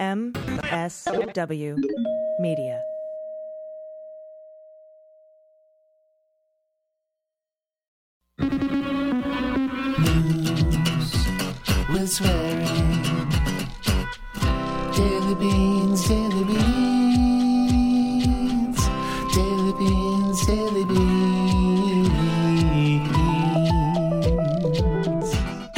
[0.00, 1.76] MSW
[2.40, 2.82] Media.
[11.92, 12.99] With swearing.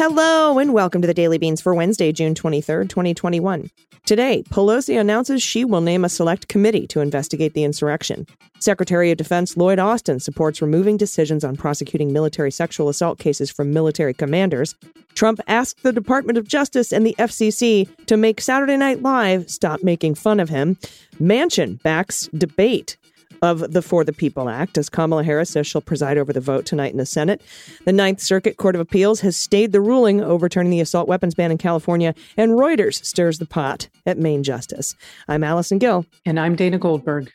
[0.05, 3.71] Hello and welcome to the Daily Beans for Wednesday, June 23rd, 2021.
[4.05, 8.27] Today, Pelosi announces she will name a select committee to investigate the insurrection.
[8.59, 13.73] Secretary of Defense Lloyd Austin supports removing decisions on prosecuting military sexual assault cases from
[13.73, 14.75] military commanders.
[15.15, 19.85] Trump asked the Department of Justice and the FCC to make Saturday Night Live stop
[19.85, 20.79] making fun of him.
[21.21, 22.97] Manchin backs debate
[23.43, 26.65] of the For the People Act, as Kamala Harris says she'll preside over the vote
[26.65, 27.43] tonight in the Senate.
[27.85, 31.51] The Ninth Circuit Court of Appeals has stayed the ruling overturning the assault weapons ban
[31.51, 34.95] in California, and Reuters stirs the pot at Main Justice.
[35.29, 36.07] I'm Allison Gill.
[36.25, 37.31] And I'm Dana Goldberg.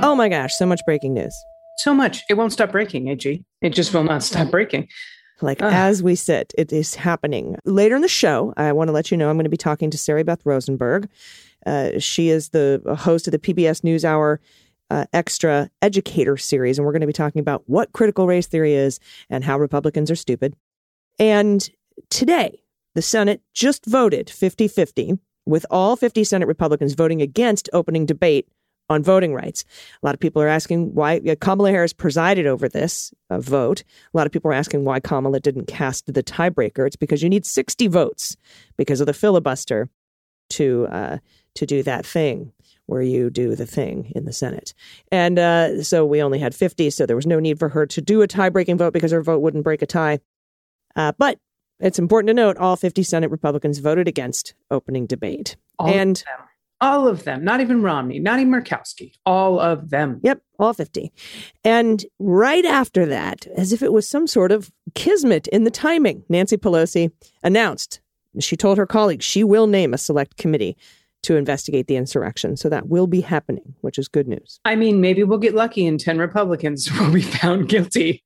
[0.00, 1.34] Oh my gosh, so much breaking news.
[1.78, 2.22] So much.
[2.28, 3.44] It won't stop breaking, AG.
[3.62, 4.88] It just will not stop breaking.
[5.40, 5.72] Like Ugh.
[5.72, 7.56] as we sit, it is happening.
[7.64, 9.90] Later in the show, I want to let you know I'm going to be talking
[9.90, 11.08] to Sari Beth Rosenberg.
[11.66, 14.38] Uh, she is the host of the PBS NewsHour
[14.90, 18.74] uh, Extra Educator series, and we're going to be talking about what critical race theory
[18.74, 20.54] is and how Republicans are stupid.
[21.18, 21.68] And
[22.10, 22.62] today,
[22.94, 28.48] the Senate just voted 50 50, with all 50 Senate Republicans voting against opening debate
[28.90, 29.64] on voting rights.
[30.02, 33.82] A lot of people are asking why Kamala Harris presided over this uh, vote.
[34.12, 36.86] A lot of people are asking why Kamala didn't cast the tiebreaker.
[36.86, 38.36] It's because you need 60 votes
[38.76, 39.90] because of the filibuster
[40.50, 41.18] to uh,
[41.58, 42.52] to do that thing
[42.86, 44.72] where you do the thing in the Senate.
[45.12, 48.00] And uh, so we only had 50, so there was no need for her to
[48.00, 50.20] do a tie breaking vote because her vote wouldn't break a tie.
[50.96, 51.38] Uh, but
[51.80, 55.56] it's important to note all 50 Senate Republicans voted against opening debate.
[55.78, 56.46] All and of them.
[56.80, 57.44] All of them.
[57.44, 59.12] Not even Romney, not even Murkowski.
[59.26, 60.20] All of them.
[60.22, 61.12] Yep, all 50.
[61.64, 66.22] And right after that, as if it was some sort of kismet in the timing,
[66.28, 67.10] Nancy Pelosi
[67.42, 68.00] announced
[68.40, 70.76] she told her colleagues she will name a select committee
[71.28, 72.56] to investigate the insurrection.
[72.56, 74.60] So that will be happening, which is good news.
[74.64, 78.24] I mean, maybe we'll get lucky and 10 Republicans will be found guilty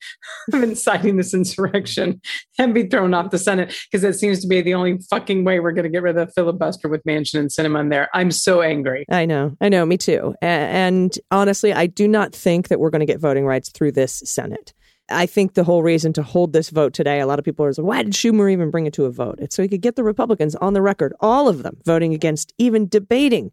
[0.53, 2.21] of inciting this insurrection
[2.59, 5.59] and be thrown off the Senate because that seems to be the only fucking way
[5.59, 8.09] we're going to get rid of the filibuster with Manchin and Cinnamon there.
[8.15, 9.05] I'm so angry.
[9.11, 9.57] I know.
[9.61, 9.85] I know.
[9.85, 10.37] Me too.
[10.41, 14.23] And honestly, I do not think that we're going to get voting rights through this
[14.25, 14.75] Senate.
[15.09, 17.71] I think the whole reason to hold this vote today, a lot of people are
[17.71, 19.39] like, why did Schumer even bring it to a vote?
[19.39, 22.53] It's so he could get the Republicans on the record, all of them voting against
[22.59, 23.53] even debating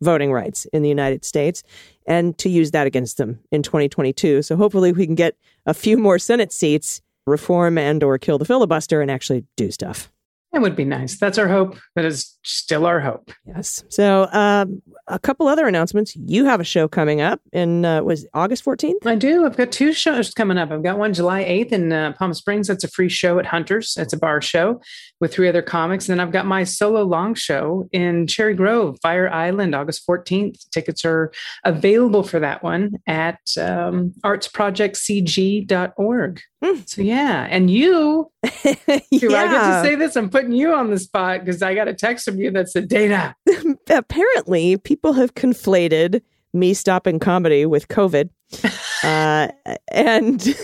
[0.00, 1.62] voting rights in the United States
[2.06, 4.42] and to use that against them in 2022.
[4.42, 8.44] So hopefully we can get a few more Senate seats, reform and or kill the
[8.44, 10.10] filibuster and actually do stuff.
[10.52, 11.16] That would be nice.
[11.16, 11.78] That's our hope.
[11.94, 13.30] That is still our hope.
[13.46, 13.84] Yes.
[13.88, 16.16] So um, a couple other announcements.
[16.16, 19.06] You have a show coming up in uh, was August 14th?
[19.06, 19.46] I do.
[19.46, 20.72] I've got two shows coming up.
[20.72, 22.66] I've got one July 8th in uh, Palm Springs.
[22.66, 23.96] That's a free show at Hunter's.
[23.96, 24.80] It's a bar show
[25.20, 26.08] with three other comics.
[26.08, 30.68] And then I've got my solo long show in Cherry Grove, Fire Island, August 14th.
[30.70, 31.30] Tickets are
[31.64, 36.40] available for that one at um, artsprojectcg.org.
[36.62, 36.88] Mm.
[36.88, 37.46] So, yeah.
[37.50, 40.16] And you, do I get to say this?
[40.16, 42.88] I'm putting you on the spot because I got a text from you that said,
[42.88, 43.34] Dana,
[43.90, 46.20] apparently people have conflated
[46.52, 48.28] me stopping comedy with COVID.
[49.04, 49.48] uh,
[49.92, 50.56] and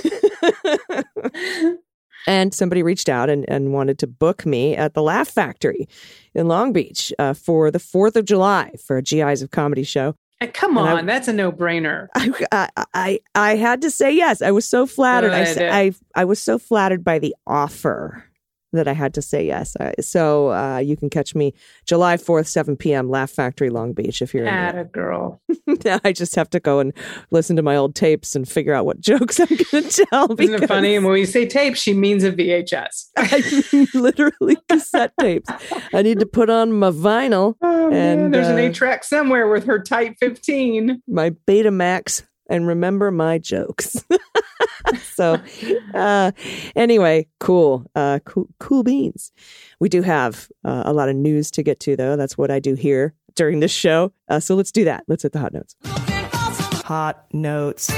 [2.27, 5.89] and somebody reached out and, and wanted to book me at the Laugh Factory
[6.35, 10.17] in Long Beach uh, for the 4th of July for a GIs of Comedy show.
[10.53, 11.07] Come And I- on.
[11.07, 12.09] that's a no brainer.
[12.15, 14.43] I, I, I, I had to say yes.
[14.43, 15.33] I was so flattered.
[15.33, 15.55] I, Good.
[15.57, 18.25] sa- I, I was so flattered by the offer
[18.73, 19.77] that I had to say yes.
[20.01, 21.55] So uh, you can catch me
[21.87, 25.41] July 4th, 7 p.m., Laugh Factory, Long Beach, if you're in Atta girl.
[25.85, 26.93] Now I just have to go and
[27.31, 29.59] listen to my old tapes and figure out what jokes I'm going
[29.91, 30.33] to tell.
[30.41, 30.95] Isn't it funny?
[30.97, 33.07] And when we say tape, she means a VHS.
[33.17, 35.51] I literally cassette tapes.
[35.93, 39.05] I need to put on my vinyl, Oh, man, And, there's an uh, eight track
[39.05, 41.03] somewhere with her Type 15.
[41.09, 44.05] my Betamax, and remember my jokes.
[45.15, 45.41] so,
[45.95, 46.33] uh,
[46.75, 49.33] anyway, cool, uh, cool, cool beans.
[49.81, 52.17] We do have uh, a lot of news to get to, though.
[52.17, 54.13] That's what I do here during this show.
[54.29, 55.05] Uh, so let's do that.
[55.09, 55.77] Let's hit the hot notes.
[56.85, 57.91] Hot notes.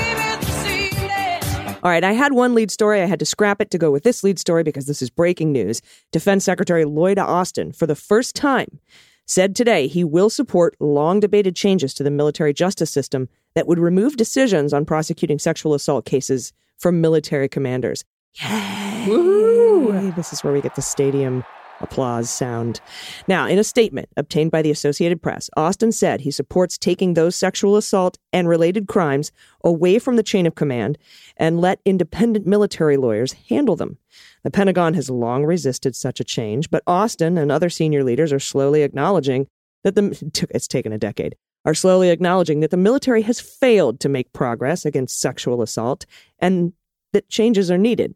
[1.81, 3.03] All right, I had one lead story.
[3.03, 5.53] I had to scrap it to go with this lead story because this is breaking
[5.53, 5.81] news.
[6.11, 8.81] Defense Secretary Lloyd Austin, for the first time,
[9.27, 13.79] said today he will support long debated changes to the military justice system that would
[13.79, 18.05] remove decisions on prosecuting sexual assault cases from military commanders.
[18.43, 19.05] Yay!
[19.09, 20.13] Woo!
[20.13, 21.45] This is where we get the stadium
[21.81, 22.81] Applause sound.
[23.29, 27.37] Now, in a statement obtained by the Associated Press, Austin said he supports taking those
[27.37, 29.31] sexual assault and related crimes
[29.63, 30.99] away from the chain of command
[31.37, 33.99] and let independent military lawyers handle them.
[34.43, 38.41] The Pentagon has long resisted such a change, but Austin and other senior leaders are
[38.41, 39.47] slowly acknowledging
[39.85, 41.37] that the it's taken a decade
[41.69, 46.07] are slowly acknowledging that the military has failed to make progress against sexual assault
[46.39, 46.73] and
[47.13, 48.15] that changes are needed.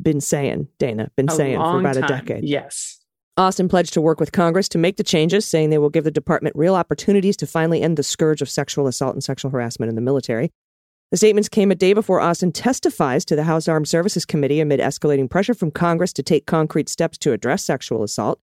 [0.00, 2.42] Been saying, Dana, been A saying for about a decade.
[2.42, 3.04] Yes.
[3.36, 6.10] Austin pledged to work with Congress to make the changes, saying they will give the
[6.10, 9.94] department real opportunities to finally end the scourge of sexual assault and sexual harassment in
[9.94, 10.50] the military.
[11.10, 14.80] The statements came a day before Austin testifies to the House Armed Services Committee amid
[14.80, 18.40] escalating pressure from Congress to take concrete steps to address sexual assault.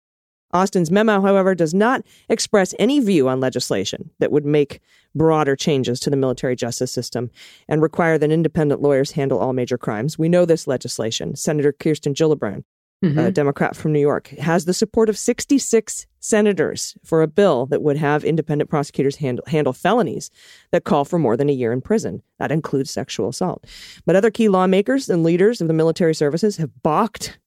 [0.52, 4.80] Austin's memo, however, does not express any view on legislation that would make
[5.14, 7.30] broader changes to the military justice system
[7.68, 10.18] and require that independent lawyers handle all major crimes.
[10.18, 11.34] We know this legislation.
[11.36, 12.64] Senator Kirsten Gillibrand
[13.04, 13.26] Mhm.
[13.26, 17.80] a Democrat from New York, has the support of 66 senators for a bill that
[17.80, 20.30] would have independent prosecutors handle, handle felonies
[20.72, 22.22] that call for more than a year in prison.
[22.40, 23.64] That includes sexual assault.
[24.04, 27.38] But other key lawmakers and leaders of the military services have balked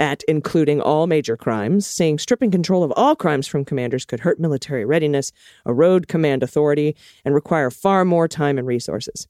[0.00, 4.40] at including all major crimes, saying stripping control of all crimes from commanders could hurt
[4.40, 5.30] military readiness,
[5.66, 9.28] erode command authority, and require far more time and resources.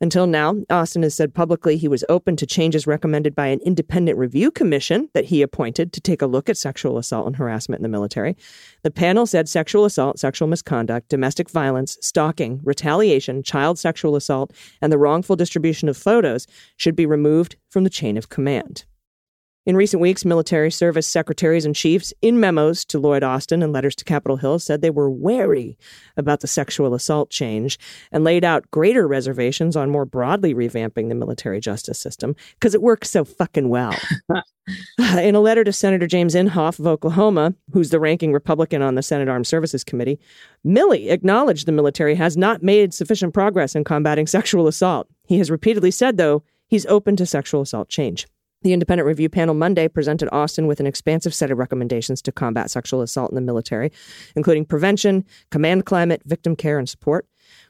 [0.00, 4.18] Until now, Austin has said publicly he was open to changes recommended by an independent
[4.18, 7.84] review commission that he appointed to take a look at sexual assault and harassment in
[7.84, 8.36] the military.
[8.82, 14.52] The panel said sexual assault, sexual misconduct, domestic violence, stalking, retaliation, child sexual assault,
[14.82, 16.46] and the wrongful distribution of photos
[16.76, 18.84] should be removed from the chain of command.
[19.66, 23.96] In recent weeks, military service secretaries and chiefs, in memos to Lloyd Austin and letters
[23.96, 25.78] to Capitol Hill, said they were wary
[26.18, 27.78] about the sexual assault change
[28.12, 32.82] and laid out greater reservations on more broadly revamping the military justice system because it
[32.82, 33.96] works so fucking well.
[35.18, 39.02] in a letter to Senator James Inhofe of Oklahoma, who's the ranking Republican on the
[39.02, 40.18] Senate Armed Services Committee,
[40.66, 45.08] Milley acknowledged the military has not made sufficient progress in combating sexual assault.
[45.26, 48.26] He has repeatedly said, though, he's open to sexual assault change.
[48.64, 52.70] The independent review panel Monday presented Austin with an expansive set of recommendations to combat
[52.70, 53.92] sexual assault in the military,
[54.36, 57.26] including prevention, command climate, victim care, and support.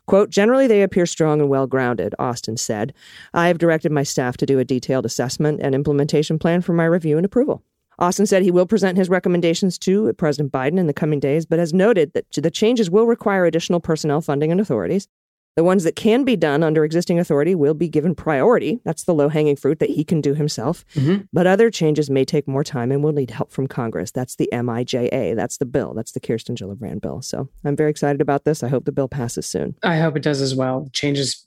[0.07, 2.95] Quote, generally they appear strong and well grounded, Austin said.
[3.35, 6.85] I have directed my staff to do a detailed assessment and implementation plan for my
[6.85, 7.65] review and approval.
[7.99, 11.59] Austin said he will present his recommendations to President Biden in the coming days, but
[11.59, 15.09] has noted that the changes will require additional personnel funding and authorities.
[15.57, 18.81] The ones that can be done under existing authority will be given priority.
[18.85, 20.85] That's the low hanging fruit that he can do himself.
[20.95, 21.29] Mhm.
[21.33, 24.11] But other changes may take more time and will need help from Congress.
[24.11, 25.37] That's the MJIA.
[25.37, 25.95] That's the bill.
[25.95, 27.23] That's the Kirsten Gillibrand bill.
[27.23, 28.65] So I'm very excited about this.
[28.65, 29.77] I hope the bill passes soon.
[29.85, 30.89] I hope it does as well.
[30.93, 31.45] Changes.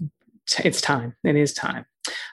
[0.63, 1.13] It's time.
[1.25, 1.86] It is time.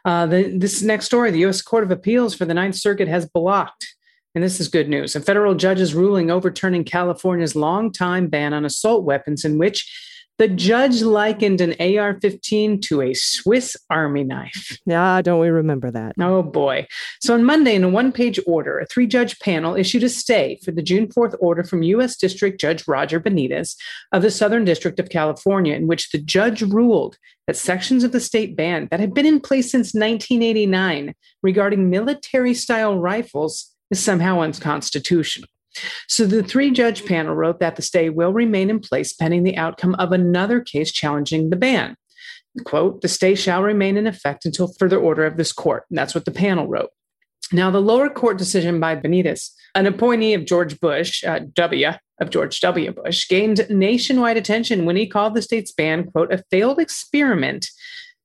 [0.04, 1.60] Uh, the, this next story: the U.S.
[1.60, 3.96] Court of Appeals for the Ninth Circuit has blocked,
[4.36, 5.16] and this is good news.
[5.16, 9.90] A federal judge's ruling overturning California's long-time ban on assault weapons, in which
[10.38, 14.78] the judge likened an AR-15 to a Swiss Army knife.
[14.90, 16.14] Ah, don't we remember that?
[16.20, 16.86] Oh boy.
[17.20, 20.58] So on Monday, in a one page order, a three judge panel issued a stay
[20.64, 22.16] for the June 4th order from U.S.
[22.16, 23.76] District Judge Roger Benitez
[24.12, 27.16] of the Southern District of California, in which the judge ruled
[27.46, 32.54] that sections of the state ban that had been in place since 1989 regarding military
[32.54, 35.48] style rifles is somehow unconstitutional.
[36.08, 39.56] So the three judge panel wrote that the stay will remain in place pending the
[39.56, 41.96] outcome of another case challenging the ban
[42.62, 45.84] quote, the stay shall remain in effect until further order of this court.
[45.90, 46.90] And that's what the panel wrote.
[47.52, 51.90] Now, the lower court decision by Benitez, an appointee of George Bush, uh, W,
[52.20, 52.92] of George W.
[52.92, 57.68] Bush, gained nationwide attention when he called the state's ban, quote, a failed experiment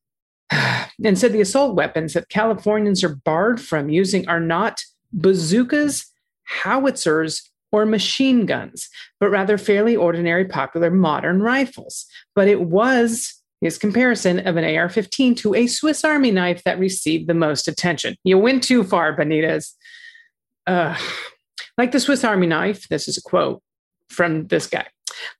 [0.51, 6.08] and said the assault weapons that Californians are barred from using are not bazookas,
[6.49, 7.41] howitzers,
[7.71, 8.89] or machine guns,
[9.19, 12.05] but rather fairly ordinary popular modern rifles.
[12.35, 16.79] But it was his comparison of an AR 15 to a Swiss Army knife that
[16.79, 18.15] received the most attention.
[18.23, 19.73] You went too far, Benitez.
[20.65, 20.97] Uh,
[21.77, 23.61] like the Swiss Army knife, this is a quote
[24.09, 24.87] from this guy.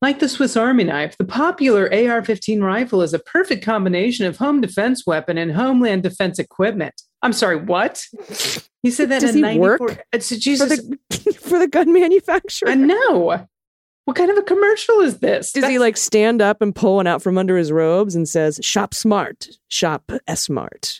[0.01, 4.37] Like the Swiss Army knife, the popular AR 15 rifle is a perfect combination of
[4.37, 7.01] home defense weapon and homeland defense equipment.
[7.21, 8.05] I'm sorry, what?
[8.81, 10.81] He said that Does in he 94 work uh, It's For Jesus.
[10.81, 12.69] the, for the gun manufacturer.
[12.69, 13.47] I know.
[14.05, 15.51] What kind of a commercial is this?
[15.51, 18.59] Does he like stand up and pull one out from under his robes and says,
[18.63, 20.99] shop smart, shop smart?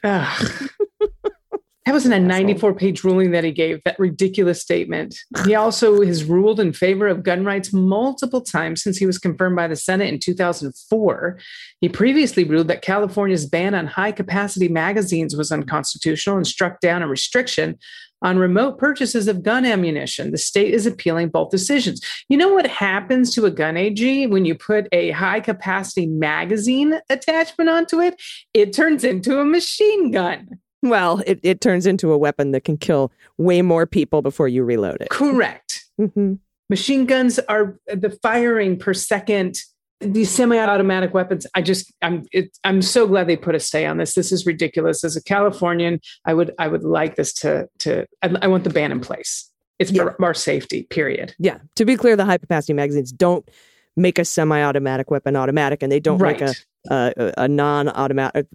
[1.89, 5.17] That was in a 94 page ruling that he gave, that ridiculous statement.
[5.43, 9.55] He also has ruled in favor of gun rights multiple times since he was confirmed
[9.55, 11.39] by the Senate in 2004.
[11.81, 17.01] He previously ruled that California's ban on high capacity magazines was unconstitutional and struck down
[17.01, 17.79] a restriction
[18.21, 20.29] on remote purchases of gun ammunition.
[20.29, 22.01] The state is appealing both decisions.
[22.29, 26.99] You know what happens to a gun AG when you put a high capacity magazine
[27.09, 28.21] attachment onto it?
[28.53, 30.59] It turns into a machine gun.
[30.81, 34.63] Well, it, it turns into a weapon that can kill way more people before you
[34.63, 35.09] reload it.
[35.09, 35.85] Correct.
[35.97, 36.35] hmm
[36.69, 39.57] Machine guns are the firing per second.
[40.01, 41.47] These semi-automatic weapons.
[41.55, 44.13] I just, I'm, it, I'm so glad they put a stay on this.
[44.13, 45.03] This is ridiculous.
[45.03, 48.05] As a Californian, I would, I would like this to, to.
[48.21, 49.49] I, I want the ban in place.
[49.79, 50.03] It's Yeah.
[50.03, 50.83] for our safety.
[50.83, 51.33] Period.
[51.39, 51.57] Yeah.
[51.75, 53.49] To be clear, the high capacity magazines don't
[53.97, 56.39] make a semi automatic weapon automatic and they don't right.
[56.39, 56.53] make a,
[56.89, 58.47] a, a non automatic,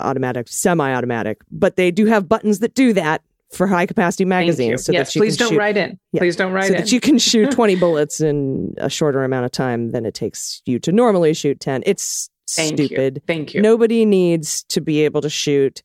[0.00, 4.84] automatic, semi automatic, but they do have buttons that do that for high capacity magazines
[4.84, 5.98] so yes, that you please don't shoot, write in.
[6.12, 6.20] Yeah.
[6.20, 6.80] Please don't write so in.
[6.80, 10.60] that you can shoot 20 bullets in a shorter amount of time than it takes
[10.66, 11.82] you to normally shoot 10.
[11.86, 13.16] It's Thank stupid.
[13.16, 13.22] You.
[13.26, 13.62] Thank you.
[13.62, 15.82] Nobody needs to be able to shoot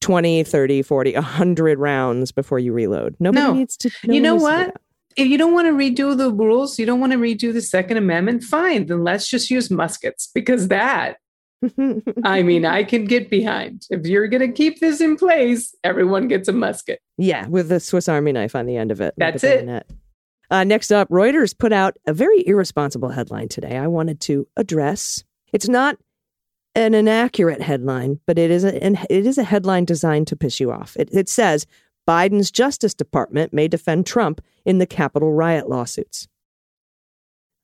[0.00, 3.14] 20, 30, 40, 100 rounds before you reload.
[3.20, 3.52] Nobody No.
[3.54, 3.90] needs to.
[4.04, 4.80] You know nobody needs to do what?
[5.14, 7.98] If you don't want to redo the rules, you don't want to redo the Second
[7.98, 8.86] Amendment, fine.
[8.86, 11.18] Then let's just use muskets because that.
[12.24, 13.86] I mean, I can get behind.
[13.90, 17.00] If you're going to keep this in place, everyone gets a musket.
[17.18, 19.14] Yeah, with the Swiss Army knife on the end of it.
[19.16, 19.86] That's it.
[20.50, 23.78] Uh, next up, Reuters put out a very irresponsible headline today.
[23.78, 25.24] I wanted to address.
[25.52, 25.96] It's not
[26.74, 30.60] an inaccurate headline, but it is a an, it is a headline designed to piss
[30.60, 30.96] you off.
[30.98, 31.66] It, it says
[32.08, 36.28] Biden's Justice Department may defend Trump in the Capitol riot lawsuits.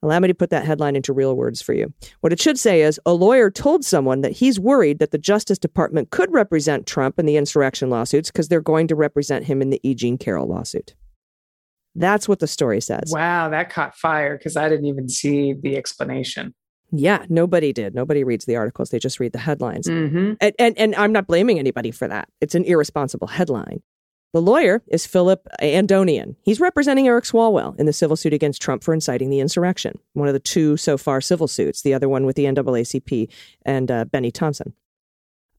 [0.03, 1.93] Allow me to put that headline into real words for you.
[2.21, 5.59] What it should say is a lawyer told someone that he's worried that the Justice
[5.59, 9.71] Department could represent Trump in the insurrection lawsuits because they're going to represent him in
[9.71, 9.95] the E.
[9.95, 10.95] Jean Carroll lawsuit.
[11.97, 13.11] That's what the story says.
[13.13, 16.55] Wow, that caught fire because I didn't even see the explanation.
[16.93, 17.95] Yeah, nobody did.
[17.95, 18.91] Nobody reads the articles.
[18.91, 19.89] They just read the headlines.
[19.89, 22.29] hmm And, and, and I'm not blaming anybody for that.
[22.41, 23.83] It's an irresponsible headline.
[24.35, 26.37] The lawyer is Philip Andonian.
[26.43, 30.29] He's representing Eric Swalwell in the civil suit against Trump for inciting the insurrection, one
[30.29, 33.31] of the two so far civil suits, the other one with the NAACP
[33.65, 34.75] and uh, Benny Thompson.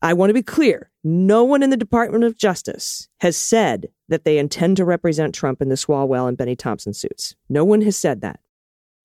[0.01, 4.23] I want to be clear no one in the Department of Justice has said that
[4.23, 7.35] they intend to represent Trump in the Swalwell and Benny Thompson suits.
[7.49, 8.39] No one has said that.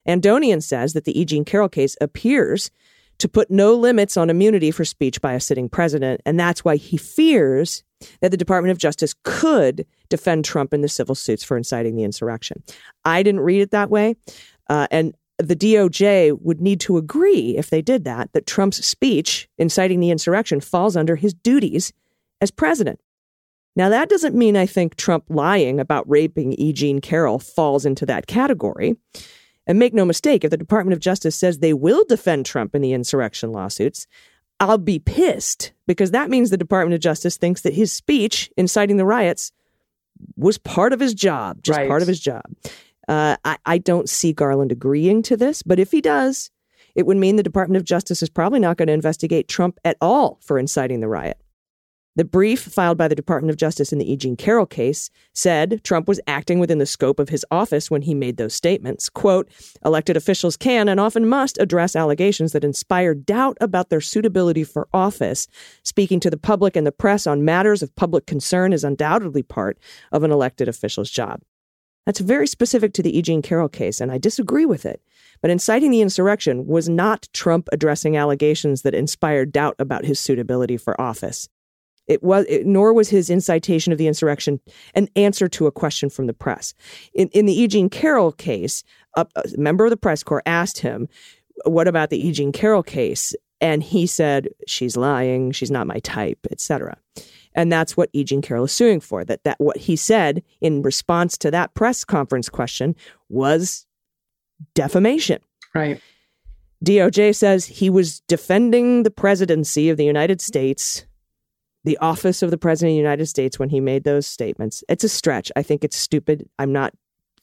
[0.06, 1.24] Andonian says that the E.
[1.24, 2.70] Jean Carroll case appears
[3.18, 6.76] to put no limits on immunity for speech by a sitting president, and that's why
[6.76, 7.82] he fears
[8.20, 12.04] that the Department of Justice could defend Trump in the civil suits for inciting the
[12.04, 12.62] insurrection.
[13.04, 14.16] I didn't read it that way,
[14.68, 19.48] uh, and the DOJ would need to agree, if they did that, that Trump's speech
[19.58, 21.92] inciting the insurrection falls under his duties
[22.40, 23.00] as president.
[23.76, 26.72] Now, that doesn't mean I think Trump lying about raping E.
[26.72, 28.96] Jean Carroll falls into that category.
[29.66, 32.82] And make no mistake, if the Department of Justice says they will defend Trump in
[32.82, 34.06] the insurrection lawsuits,
[34.60, 38.98] I'll be pissed because that means the Department of Justice thinks that his speech inciting
[38.98, 39.52] the riots
[40.36, 41.88] was part of his job, just Right.
[41.88, 42.42] part of his job.
[43.08, 46.50] Uh, I, I don't see Garland agreeing to this, but if he does,
[46.94, 49.96] it would mean the Department of Justice is probably not going to investigate Trump at
[50.00, 51.38] all for inciting the riot.
[52.16, 54.16] The brief filed by the Department of Justice in the E.
[54.16, 58.14] Jean Carroll case said Trump was acting within the scope of his office when he
[58.14, 59.08] made those statements.
[59.08, 59.50] Quote,
[59.84, 64.86] elected officials can and often must address allegations that inspire doubt about their suitability for
[64.94, 65.48] office.
[65.82, 69.76] Speaking to the public and the press on matters of public concern is undoubtedly part
[70.12, 71.40] of an elected official's job.
[72.06, 73.22] That's very specific to the E.
[73.22, 75.02] Jean Carroll case, and I disagree with it.
[75.42, 80.76] But inciting the insurrection was not Trump addressing allegations that inspired doubt about his suitability
[80.76, 81.48] for office.
[82.06, 84.60] It was, it, nor was his incitation of the insurrection
[84.94, 86.74] an answer to a question from the press.
[87.14, 87.66] In, in the E.
[87.66, 88.84] Jean Carroll case,
[89.16, 91.08] a, a member of the press corps asked him,
[91.64, 92.32] "What about the E.
[92.32, 95.52] Jean Carroll case?" And he said, "She's lying.
[95.52, 96.98] She's not my type, etc."
[97.54, 98.24] And that's what E.
[98.24, 99.24] Jean Carroll is suing for.
[99.24, 102.96] That that what he said in response to that press conference question
[103.28, 103.86] was
[104.74, 105.40] defamation.
[105.74, 106.00] Right.
[106.84, 111.06] DOJ says he was defending the presidency of the United States,
[111.84, 114.82] the office of the president of the United States when he made those statements.
[114.88, 115.52] It's a stretch.
[115.54, 116.48] I think it's stupid.
[116.58, 116.92] I'm not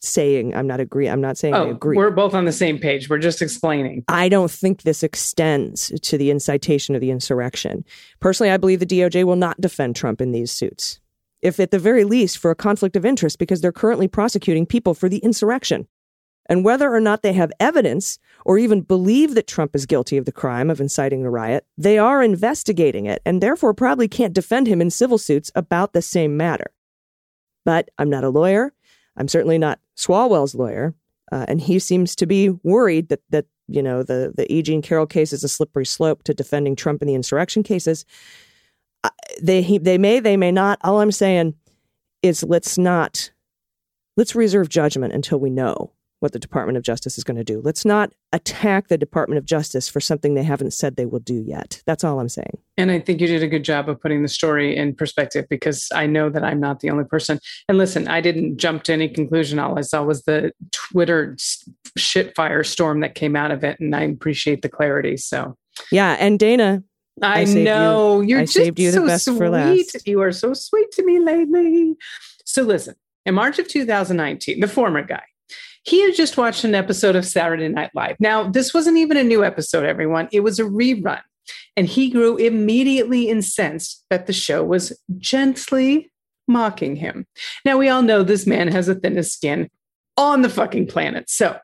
[0.03, 1.07] saying I'm not agree.
[1.07, 1.95] I'm not saying I Oh, agree.
[1.95, 3.07] we're both on the same page.
[3.07, 4.03] We're just explaining.
[4.07, 7.86] I don't think this extends to the incitation of the insurrection.
[8.19, 11.00] Personally, I believe the DOJ will not defend Trump in these suits.
[11.43, 14.93] If at the very least for a conflict of interest because they're currently prosecuting people
[14.95, 15.88] for the insurrection.
[16.51, 20.25] And whether or not they have evidence or even believe that Trump is guilty of
[20.25, 24.67] the crime of inciting the riot, they are investigating it and therefore probably can't defend
[24.67, 26.72] him in civil suits about the same matter.
[27.63, 28.74] But I'm not a lawyer.
[29.15, 30.93] I'm certainly not Swalwell's lawyer.
[31.31, 34.62] Uh, and he seems to be worried that, that you know, the, the E.
[34.62, 38.03] Jean Carroll case is a slippery slope to defending Trump in the insurrection cases.
[39.05, 39.10] Uh,
[39.41, 40.79] they, he, they may, they may not.
[40.84, 41.55] All I'm saying,
[42.22, 43.31] is let's not
[44.17, 45.91] let's reserve judgment until we know
[46.22, 47.62] what the Department of Justice is going to do.
[47.63, 51.44] Let's not attack the Department of Justice for something they haven't said they will do
[51.46, 51.82] yet.
[51.88, 52.60] That's all I'm saying.
[52.78, 55.90] And I think you did a good job of putting the story in perspective because
[55.94, 57.40] I know that I'm not the only person.
[57.68, 59.58] And listen, I didn't jump to any conclusion.
[59.58, 61.36] All I saw was the Twitter
[61.98, 63.80] shit storm that came out of it.
[63.80, 65.18] And I appreciate the clarity.
[65.18, 65.58] So,
[65.92, 66.18] yeah.
[66.20, 66.84] And Dana,
[67.24, 70.08] I, I know you- are just saved you the so best sweet.
[70.08, 71.96] You are so sweet to me lately.
[72.46, 75.24] So listen, in March of 2019, the former guy,
[75.84, 78.15] he had just watched an episode of Saturday Night Live.
[78.20, 80.29] Now, this wasn't even a new episode, everyone.
[80.31, 81.22] It was a rerun.
[81.75, 86.12] And he grew immediately incensed that the show was gently
[86.48, 87.25] mocking him.
[87.65, 89.70] Now, we all know this man has the thinnest skin
[90.22, 91.30] on the fucking planet.
[91.30, 91.58] So,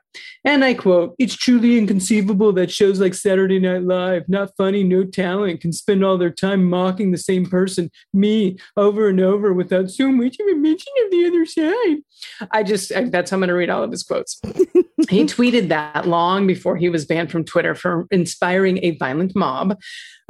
[0.44, 5.04] and I quote, it's truly inconceivable that shows like Saturday Night Live, not funny, no
[5.04, 9.90] talent, can spend all their time mocking the same person, me, over and over without
[9.90, 12.48] so much of a mention of the other side.
[12.50, 14.40] I just, I, that's how I'm going to read all of his quotes.
[15.08, 19.78] he tweeted that long before he was banned from Twitter for inspiring a violent mob.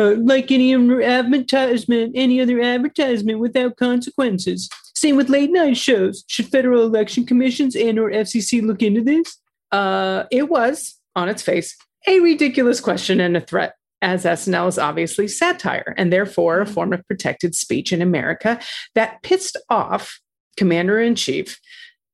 [0.00, 4.68] Uh, like any advertisement, any other advertisement without consequences.
[4.94, 6.24] Same with late night shows.
[6.28, 9.38] Should federal election commissions and or FCC look into this?
[9.72, 14.78] Uh, it was, on its face, a ridiculous question and a threat, as SNL is
[14.78, 18.60] obviously satire and therefore a form of protected speech in America
[18.94, 20.20] that pissed off
[20.56, 21.58] commander in chief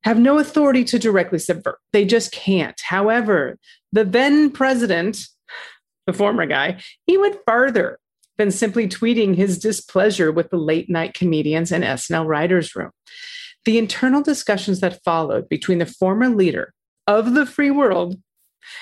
[0.05, 1.79] have no authority to directly subvert.
[1.93, 2.79] They just can't.
[2.81, 3.59] However,
[3.93, 5.19] the then president,
[6.07, 7.99] the former guy, he went farther
[8.37, 12.91] than simply tweeting his displeasure with the late night comedians and SNL writers' room.
[13.65, 16.75] The internal discussions that followed between the former leader
[17.07, 18.21] of the free world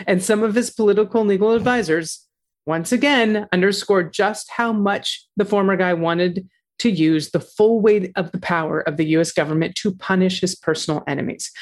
[0.07, 2.26] and some of his political and legal advisors
[2.67, 6.49] once again underscored just how much the former guy wanted
[6.83, 10.57] to use the full weight of the power of the US government to punish his
[10.57, 11.53] personal enemies.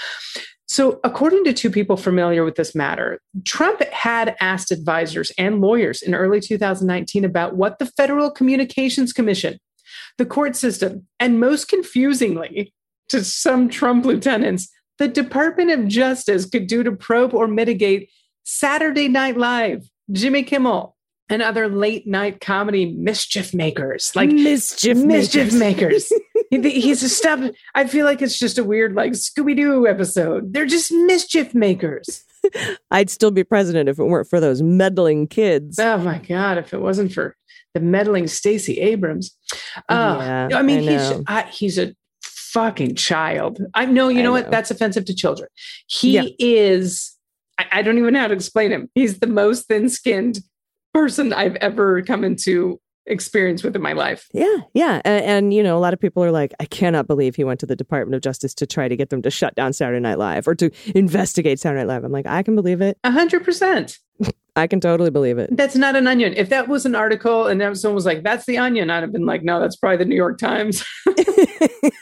[0.67, 6.00] So, according to two people familiar with this matter, Trump had asked advisors and lawyers
[6.00, 9.59] in early 2019 about what the Federal Communications Commission,
[10.16, 12.73] the court system, and most confusingly
[13.11, 18.09] to some Trump lieutenants, the Department of Justice could do to probe or mitigate
[18.44, 20.97] Saturday Night Live, Jimmy Kimmel,
[21.31, 24.12] and other late night comedy mischief makers.
[24.14, 26.11] Like mischief, mischief makers.
[26.11, 26.12] makers.
[26.51, 27.49] He- He's a stuff.
[27.77, 30.53] I feel like it's just a weird, like Scooby Doo episode.
[30.53, 32.25] They're just mischief makers.
[32.90, 35.79] I'd still be president if it weren't for those meddling kids.
[35.79, 36.59] Oh my god!
[36.59, 37.37] If it wasn't for
[37.75, 39.37] the meddling Stacey Abrams,
[39.88, 41.23] uh, Yeah, I mean, I he's.
[41.29, 43.61] I, he's a fucking child.
[43.75, 44.09] I know.
[44.09, 44.33] You know, know.
[44.33, 44.51] what?
[44.51, 45.49] That's offensive to children.
[45.87, 46.25] He Yeah.
[46.40, 47.16] is.
[47.59, 48.90] I, I don't even know how to explain him.
[48.95, 50.40] He's the most thin-skinned
[50.92, 54.29] person I've ever come into experience with in my life.
[54.33, 55.00] Yeah, yeah.
[55.05, 57.61] And, and, you know, a lot of people are like, I cannot believe he went
[57.61, 60.18] to the Department of Justice to try to get them to shut down Saturday Night
[60.18, 62.05] Live or to investigate Saturday Night Live.
[62.05, 62.98] I'm like, I can believe it.
[63.05, 63.98] A hundred percent.
[64.57, 65.57] I can totally believe it.
[65.57, 66.35] That's not an onion.
[66.37, 69.27] If that was an article and someone was like, "That's the onion," I'd have been
[69.27, 70.85] like, "No, that's probably the New York Times."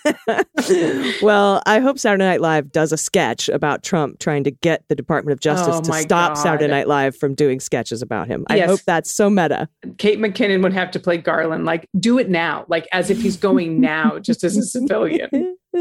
[1.23, 4.95] well, I hope Saturday Night Live does a sketch about Trump trying to get the
[4.95, 6.43] Department of Justice Oh, to stop God.
[6.43, 8.45] Saturday Night Live from doing sketches about him.
[8.49, 8.69] I Yes.
[8.71, 9.69] hope that's so meta.
[9.99, 11.65] Kate McKinnon would have to play Garland.
[11.65, 15.57] Like, do it now, like as if he's going now, just as a civilian.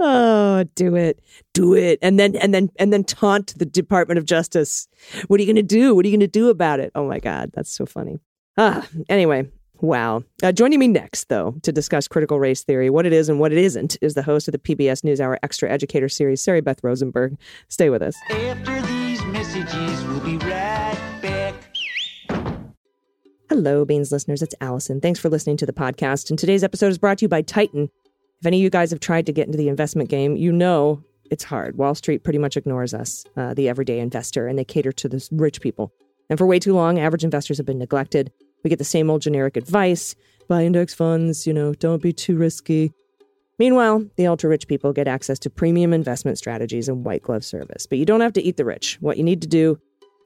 [0.00, 1.20] oh, do it.
[1.52, 1.98] Do it.
[2.02, 4.88] And then and then and then taunt the Department of Justice.
[5.26, 5.94] What are you going to do?
[5.94, 6.92] What are you going to do about it?
[6.94, 8.18] Oh my god, that's so funny.
[8.56, 9.50] Ah, anyway,
[9.80, 10.22] wow.
[10.42, 13.52] Uh, joining me next though to discuss critical race theory, what it is and what
[13.52, 17.36] it isn't, is the host of the PBS NewsHour Extra Educator series, Sari Beth Rosenberg.
[17.68, 18.16] Stay with us.
[18.30, 21.54] After these messages, we'll be right back.
[23.50, 24.42] Hello, Beans listeners.
[24.42, 25.00] It's Allison.
[25.00, 26.30] Thanks for listening to the podcast.
[26.30, 27.90] And today's episode is brought to you by Titan.
[28.40, 31.02] If any of you guys have tried to get into the investment game, you know
[31.30, 31.76] it's hard.
[31.76, 35.26] Wall Street pretty much ignores us, uh, the everyday investor, and they cater to the
[35.32, 35.92] rich people.
[36.30, 38.32] And for way too long, average investors have been neglected.
[38.62, 40.14] We get the same old generic advice
[40.48, 42.92] buy index funds, you know, don't be too risky.
[43.58, 47.86] Meanwhile, the ultra rich people get access to premium investment strategies and white glove service.
[47.86, 48.98] But you don't have to eat the rich.
[49.00, 49.78] What you need to do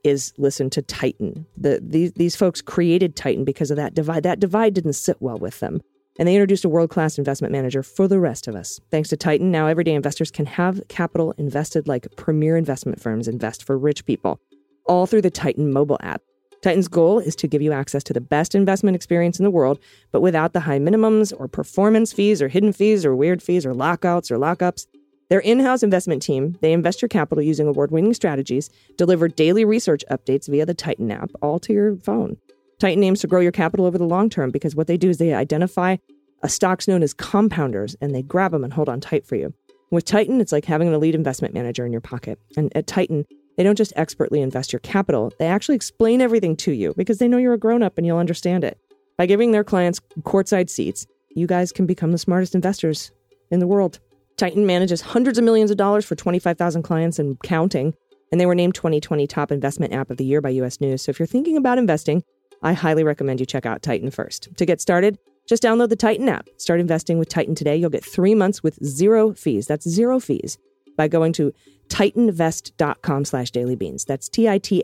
[0.03, 1.47] is listen to Titan.
[1.57, 4.25] The, these, these folks created Titan because of that divide.
[4.25, 5.81] That divide didn't sit well with them.
[6.19, 8.81] And they introduced a world class investment manager for the rest of us.
[8.91, 13.65] Thanks to Titan, now everyday investors can have capital invested like premier investment firms invest
[13.65, 14.41] for rich people,
[14.87, 16.21] all through the Titan mobile app.
[16.63, 19.79] Titan's goal is to give you access to the best investment experience in the world,
[20.13, 23.73] but without the high minimums or performance fees or hidden fees or weird fees or
[23.73, 24.87] lockouts or lockups.
[25.31, 28.69] Their in-house investment team, they invest your capital using award-winning strategies,
[28.99, 32.37] deliver daily research updates via the Titan app, all to your phone.
[32.81, 35.19] Titan aims to grow your capital over the long term because what they do is
[35.19, 35.97] they identify
[36.43, 39.53] uh, stocks known as compounders, and they grab them and hold on tight for you.
[39.91, 42.39] With Titan, it's like having an elite investment manager in your pocket.
[42.57, 46.73] And at Titan, they don't just expertly invest your capital, they actually explain everything to
[46.73, 48.79] you because they know you're a grown up and you'll understand it.
[49.19, 53.13] By giving their clients courtside seats, you guys can become the smartest investors
[53.51, 53.99] in the world.
[54.39, 57.93] Titan manages hundreds of millions of dollars for 25,000 clients and counting,
[58.33, 61.03] and they were named 2020 Top Investment App of the Year by US News.
[61.03, 62.23] So if you're thinking about investing,
[62.63, 64.49] I highly recommend you check out Titan first.
[64.57, 66.49] To get started, just download the Titan app.
[66.59, 67.77] Start investing with Titan today.
[67.77, 69.67] You'll get three months with zero fees.
[69.67, 70.59] That's zero fees
[70.97, 71.53] by going to
[71.89, 74.05] titanvest.com slash dailybeans.
[74.07, 74.81] That's T-I-T-A-N-V-E-S-T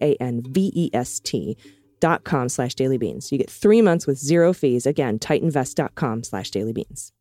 [2.00, 3.32] dot com slash dailybeans.
[3.32, 4.86] You get three months with zero fees.
[4.86, 7.12] Again, titanvest.com slash dailybeans.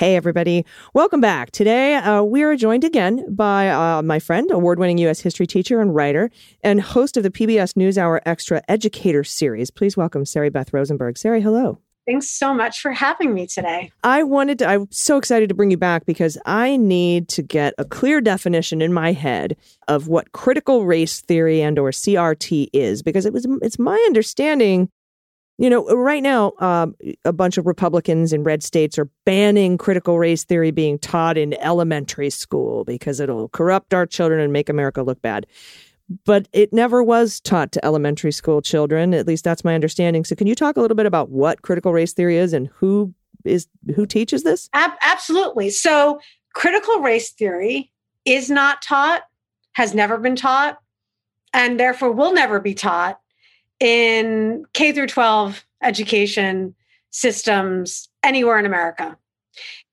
[0.00, 0.64] Hey, everybody.
[0.94, 1.50] Welcome back.
[1.50, 5.20] Today, uh, we are joined again by uh, my friend, award winning U.S.
[5.20, 6.30] history teacher and writer,
[6.64, 9.70] and host of the PBS NewsHour Extra Educator Series.
[9.70, 11.18] Please welcome Sari Beth Rosenberg.
[11.18, 11.80] Sari, hello.
[12.06, 13.92] Thanks so much for having me today.
[14.02, 17.74] I wanted to, I'm so excited to bring you back because I need to get
[17.76, 19.54] a clear definition in my head
[19.86, 24.88] of what critical race theory and or CRT is because it was it's my understanding
[25.60, 26.96] you know, right now, um,
[27.26, 31.52] a bunch of Republicans in red states are banning critical race theory being taught in
[31.60, 35.46] elementary school because it'll corrupt our children and make America look bad.
[36.24, 39.12] But it never was taught to elementary school children.
[39.12, 40.24] At least that's my understanding.
[40.24, 43.12] So, can you talk a little bit about what critical race theory is and who
[43.44, 44.70] is who teaches this?
[44.72, 45.68] Ab- absolutely.
[45.68, 46.20] So,
[46.54, 47.92] critical race theory
[48.24, 49.24] is not taught,
[49.74, 50.78] has never been taught,
[51.52, 53.20] and therefore will never be taught
[53.80, 56.74] in K through 12 education
[57.10, 59.16] systems anywhere in America.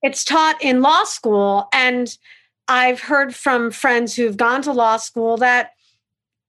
[0.04, 1.68] It's taught in law school.
[1.74, 2.16] And
[2.68, 5.72] I've heard from friends who've gone to law school that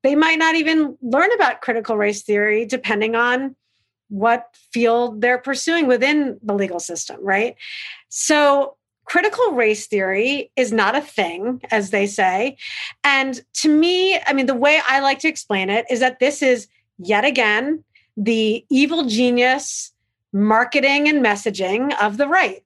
[0.03, 3.57] they might not even learn about critical race theory depending on
[4.09, 7.57] what field they're pursuing within the legal system, right?
[8.09, 8.75] So,
[9.05, 12.57] critical race theory is not a thing, as they say.
[13.05, 16.43] And to me, I mean, the way I like to explain it is that this
[16.43, 16.69] is
[16.99, 17.85] yet again
[18.17, 19.93] the evil genius
[20.33, 22.65] marketing and messaging of the right.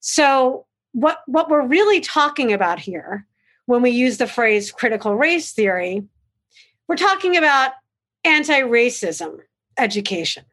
[0.00, 3.26] So what what we're really talking about here
[3.66, 6.04] when we use the phrase critical race theory,
[6.88, 7.72] we're talking about
[8.24, 9.38] anti-racism
[9.78, 10.44] education.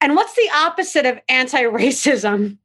[0.00, 2.58] And what's the opposite of anti-racism?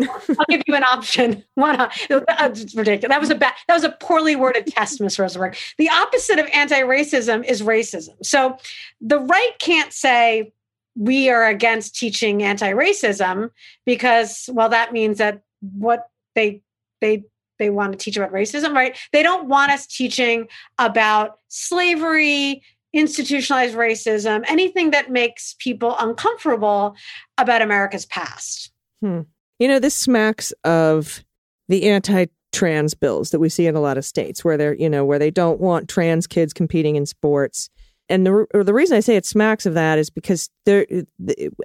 [0.00, 1.44] I'll give you an option.
[1.54, 1.76] One,
[2.08, 3.10] that's ridiculous.
[3.10, 3.54] That was a bad.
[3.68, 5.56] That was a poorly worded test, Miss Rosenberg.
[5.78, 8.14] The opposite of anti-racism is racism.
[8.22, 8.56] So,
[9.00, 10.52] the right can't say
[10.96, 13.50] we are against teaching anti-racism
[13.86, 16.62] because, well, that means that what they
[17.00, 17.24] they
[17.58, 18.98] they want to teach about racism, right?
[19.12, 26.96] They don't want us teaching about slavery, institutionalized racism, anything that makes people uncomfortable
[27.38, 28.72] about America's past.
[29.00, 29.20] Hmm.
[29.62, 31.24] You know, this smacks of
[31.68, 34.90] the anti trans bills that we see in a lot of states where they're, you
[34.90, 37.70] know, where they don't want trans kids competing in sports.
[38.08, 40.84] And the, the reason I say it smacks of that is because there,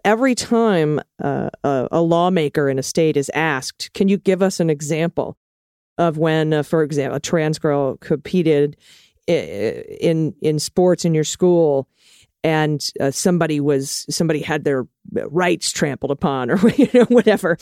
[0.05, 4.59] every time uh, a, a, lawmaker in a state is asked, can you give us
[4.59, 5.35] an example
[5.97, 8.77] of when, uh, for example, a trans girl competed
[9.25, 11.89] in in sports in your school
[12.47, 17.57] and uh, somebody was somebody had their rights trampled upon or you know whatever.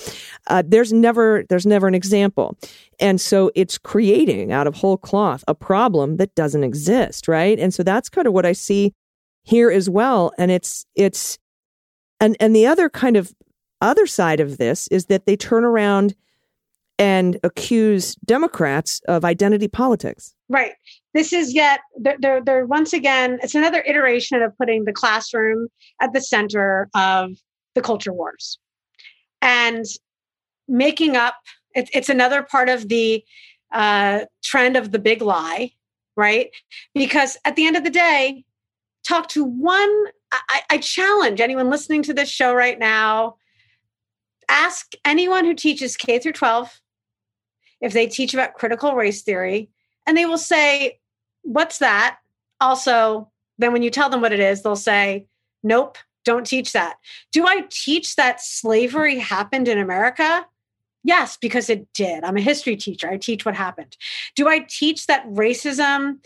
[0.46, 2.56] Uh, there's never there's never an example.
[3.00, 7.58] And so it's creating out of whole cloth a problem that doesn't exist right?
[7.58, 8.94] And so that's kind of what i see
[9.44, 10.32] here as well.
[10.38, 11.40] And it's it's
[12.20, 13.34] and and the other kind of
[13.82, 16.14] other side of this is that they turn around
[16.98, 20.74] and accuse democrats of identity politics Right.
[21.14, 25.70] This is yet they're, they're, they're once again it's another iteration of putting the classroom
[26.02, 27.32] at the center of
[27.74, 28.58] the culture wars,
[29.42, 29.86] and
[30.68, 31.36] making up.
[31.76, 33.24] It, it's another part of the
[33.74, 35.72] uh, trend of the big lie,
[36.16, 36.52] right?
[36.94, 38.46] Because at the end of the day,
[39.06, 40.06] talk to one.
[40.32, 43.36] I, I challenge anyone listening to this show right now.
[44.48, 46.82] Ask anyone who teaches K through 12
[47.82, 49.70] if they teach about critical race theory
[50.06, 51.00] and they will say,
[51.44, 52.18] What's that?
[52.60, 55.28] Also, then when you tell them what it is, they'll say,
[55.64, 56.98] Nope, don't teach that.
[57.32, 60.46] Do I teach that slavery happened in America?
[61.04, 62.24] Yes, because it did.
[62.24, 63.10] I'm a history teacher.
[63.10, 63.96] I teach what happened.
[64.36, 66.18] Do I teach that racism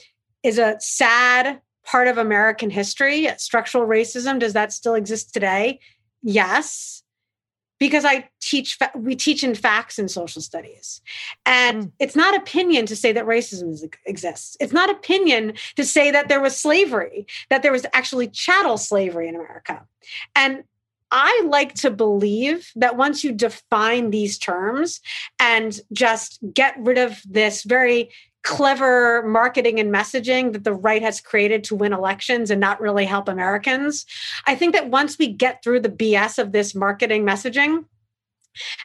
[0.42, 3.28] is a sad part of American history?
[3.38, 5.80] Structural racism, does that still exist today?
[6.22, 7.04] Yes
[7.80, 11.02] because I teach, we teach in facts in social studies.
[11.46, 11.92] And mm.
[12.00, 14.58] it's not opinion to say that racism is, exists.
[14.60, 19.28] It's not opinion to say that there was slavery, that there was actually chattel slavery
[19.28, 19.86] in America.
[20.36, 20.64] And
[21.12, 25.02] I like to believe that once you define these terms
[25.40, 28.12] and just get rid of this very
[28.44, 33.06] clever marketing and messaging that the right has created to win elections and not really
[33.06, 34.06] help Americans,
[34.48, 37.86] I think that once we get through the BS of this marketing messaging,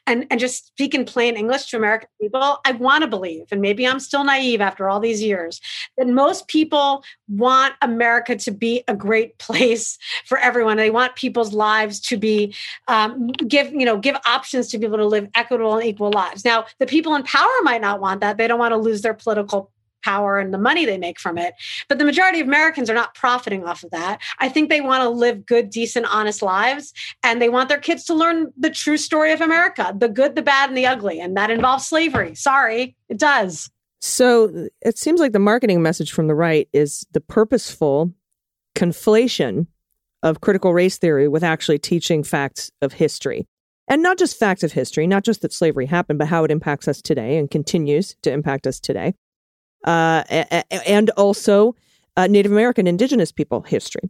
[0.06, 3.60] and and just speak in plain English to American people, I want to believe, and
[3.60, 5.60] maybe I'm still naive after all these years,
[5.96, 10.76] that most people want America to be a great place for everyone.
[10.76, 12.54] They want people's lives to be
[12.88, 16.44] um, give you know give options to people to live equitable and equal lives.
[16.44, 19.14] Now, the people in power might not want that; they don't want to lose their
[19.14, 19.70] political
[20.04, 21.54] power and the money they make from it.
[21.88, 24.20] But the majority of Americans are not profiting off of that.
[24.38, 26.92] I think they want to live good, decent, honest lives.
[27.22, 30.42] And they want their kids to learn the true story of America the good, the
[30.42, 31.20] bad, and the ugly.
[31.20, 32.34] And that involves slavery.
[32.34, 33.70] Sorry, it does.
[34.00, 38.12] So it seems like the marketing message from the right is the purposeful
[38.74, 39.66] conflation
[40.22, 43.46] of critical race theory with actually teaching facts of history.
[43.88, 46.88] And not just facts of history, not just that slavery happened, but how it impacts
[46.88, 49.14] us today and continues to impact us today
[49.84, 50.24] uh,
[50.86, 51.74] and also
[52.16, 54.02] uh, Native American Indigenous people history.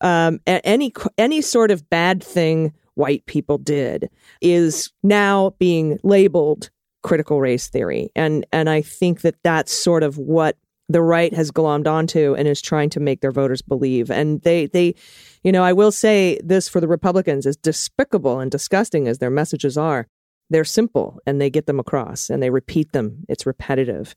[0.00, 6.70] Um, any any sort of bad thing white people did is now being labeled
[7.02, 10.56] critical race theory, and and I think that that's sort of what
[10.88, 14.10] the right has glommed onto and is trying to make their voters believe.
[14.10, 14.94] And they they,
[15.42, 19.30] you know, I will say this for the Republicans, as despicable and disgusting as their
[19.30, 20.06] messages are,
[20.50, 23.24] they're simple and they get them across and they repeat them.
[23.28, 24.14] It's repetitive.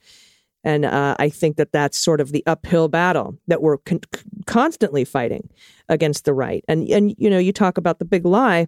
[0.65, 4.01] And uh, I think that that's sort of the uphill battle that we're con-
[4.47, 5.47] constantly fighting
[5.87, 6.65] against the right.
[6.67, 8.67] And and you know, you talk about the big lie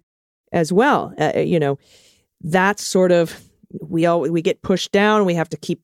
[0.53, 1.13] as well.
[1.17, 1.79] Uh, uh, you know,
[2.41, 3.41] that's sort of
[3.81, 5.25] we all we get pushed down.
[5.25, 5.81] We have to keep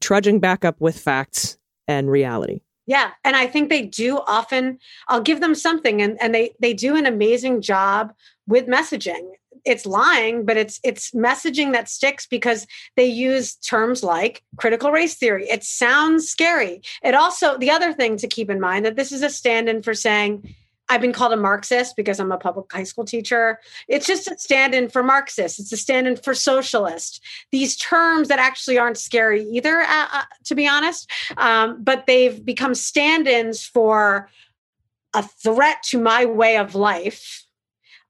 [0.00, 2.60] trudging back up with facts and reality.
[2.86, 4.78] Yeah, and I think they do often.
[5.08, 8.12] I'll give them something, and and they they do an amazing job
[8.46, 9.32] with messaging
[9.64, 12.66] it's lying but it's it's messaging that sticks because
[12.96, 18.16] they use terms like critical race theory it sounds scary it also the other thing
[18.16, 20.54] to keep in mind that this is a stand-in for saying
[20.88, 23.58] I've been called a Marxist because I'm a public high school teacher.
[23.88, 25.58] It's just a stand in for Marxist.
[25.58, 27.22] It's a stand in for socialist.
[27.50, 32.44] These terms that actually aren't scary either, uh, uh, to be honest, um, but they've
[32.44, 34.30] become stand ins for
[35.14, 37.45] a threat to my way of life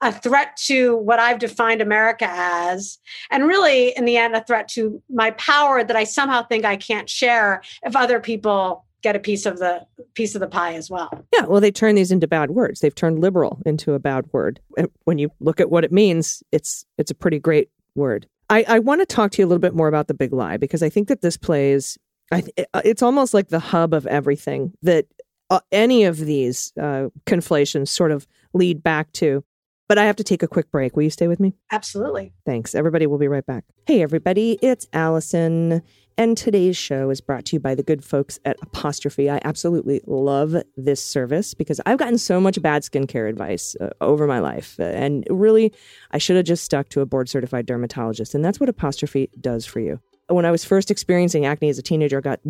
[0.01, 2.99] a threat to what I've defined America as,
[3.31, 6.77] and really, in the end, a threat to my power that I somehow think I
[6.77, 10.91] can't share if other people get a piece of the piece of the pie as
[10.91, 11.25] well.
[11.33, 12.81] Yeah, well, they turn these into bad words.
[12.81, 14.61] They've turned liberal into a bad word.
[15.05, 18.27] When you look at what it means, it's it's a pretty great word.
[18.51, 20.57] I, I want to talk to you a little bit more about the big lie
[20.57, 21.99] because I think that this plays.
[22.33, 22.43] I,
[22.85, 25.07] it's almost like the hub of everything that
[25.51, 29.45] uh, any of these uh, conflations sort of lead back to.
[29.88, 30.96] But I have to take a quick break.
[30.96, 31.55] Will you stay with me?
[31.70, 32.33] Absolutely.
[32.44, 32.75] Thanks.
[32.75, 33.64] Everybody we'll be right back.
[33.87, 35.83] Hey, everybody, it's Allison.
[36.18, 39.29] And today's show is brought to you by the good folks at Apostrophe.
[39.29, 44.27] I absolutely love this service because I've gotten so much bad skincare advice uh, over
[44.27, 44.77] my life.
[44.81, 45.72] Uh, and really,
[46.12, 48.35] I should have just stuck to a board certified dermatologist.
[48.35, 50.01] And that's what Apostrophe does for you.
[50.29, 52.40] When I was first experiencing acne as a teenager, I got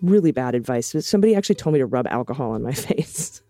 [0.00, 0.94] really bad advice.
[1.00, 3.42] Somebody actually told me to rub alcohol on my face.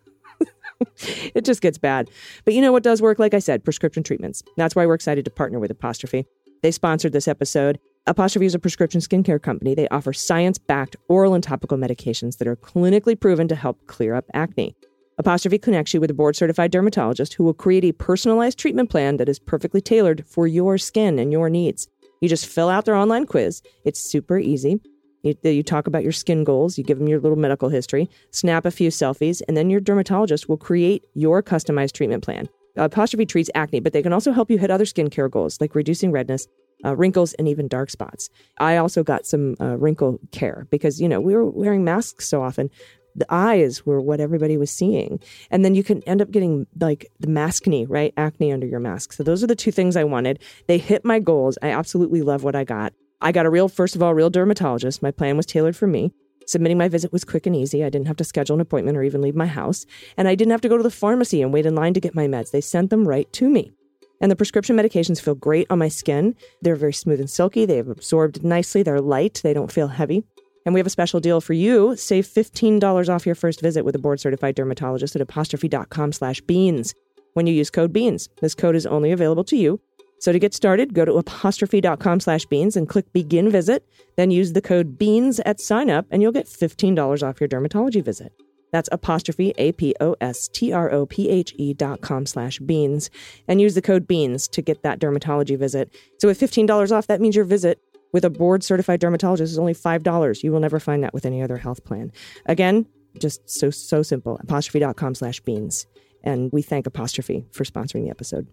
[1.34, 2.10] it just gets bad.
[2.44, 3.18] But you know what does work?
[3.18, 4.42] Like I said, prescription treatments.
[4.56, 6.24] That's why we're excited to partner with Apostrophe.
[6.62, 7.78] They sponsored this episode.
[8.06, 9.74] Apostrophe is a prescription skincare company.
[9.74, 14.14] They offer science backed oral and topical medications that are clinically proven to help clear
[14.14, 14.74] up acne.
[15.18, 19.16] Apostrophe connects you with a board certified dermatologist who will create a personalized treatment plan
[19.16, 21.88] that is perfectly tailored for your skin and your needs.
[22.20, 23.62] You just fill out their online quiz.
[23.84, 24.80] It's super easy.
[25.28, 28.64] You, you, talk about your skin goals, you give them your little medical history, snap
[28.64, 32.48] a few selfies, and then your dermatologist will create your customized treatment plan.
[32.76, 36.12] Apostrophe treats acne, but they can also help you hit other skincare goals like reducing
[36.12, 36.46] redness,
[36.84, 38.30] uh, wrinkles, and even dark spots.
[38.58, 42.42] I also got some uh, wrinkle care because, you know, we were wearing masks so
[42.42, 42.70] often.
[43.16, 45.18] The eyes were what everybody was seeing.
[45.50, 48.14] And then you can end up getting like the maskne, right?
[48.16, 49.12] Acne under your mask.
[49.12, 50.40] So those are the two things I wanted.
[50.68, 51.58] They hit my goals.
[51.60, 52.92] I absolutely love what I got.
[53.20, 55.02] I got a real, first of all, real dermatologist.
[55.02, 56.12] My plan was tailored for me.
[56.46, 57.84] Submitting my visit was quick and easy.
[57.84, 59.84] I didn't have to schedule an appointment or even leave my house.
[60.16, 62.14] And I didn't have to go to the pharmacy and wait in line to get
[62.14, 62.52] my meds.
[62.52, 63.72] They sent them right to me.
[64.20, 66.36] And the prescription medications feel great on my skin.
[66.62, 67.66] They're very smooth and silky.
[67.66, 68.82] They have absorbed nicely.
[68.82, 69.40] They're light.
[69.42, 70.24] They don't feel heavy.
[70.64, 71.96] And we have a special deal for you.
[71.96, 76.94] Save $15 off your first visit with a board certified dermatologist at apostrophe.com slash beans
[77.34, 78.28] when you use code BEANS.
[78.40, 79.80] This code is only available to you
[80.20, 83.84] so to get started, go to apostrophe.com slash beans and click begin visit.
[84.16, 88.02] Then use the code BEANS at sign up and you'll get $15 off your dermatology
[88.02, 88.32] visit.
[88.72, 92.58] That's apostrophe A P O S T R O P H E dot com slash
[92.58, 93.10] beans
[93.46, 95.94] and use the code beans to get that dermatology visit.
[96.18, 97.80] So with $15 off, that means your visit
[98.12, 100.42] with a board certified dermatologist is only $5.
[100.42, 102.12] You will never find that with any other health plan.
[102.46, 102.86] Again,
[103.18, 104.38] just so, so simple.
[104.42, 105.86] Apostrophe.com slash beans.
[106.24, 108.48] And we thank Apostrophe for sponsoring the episode.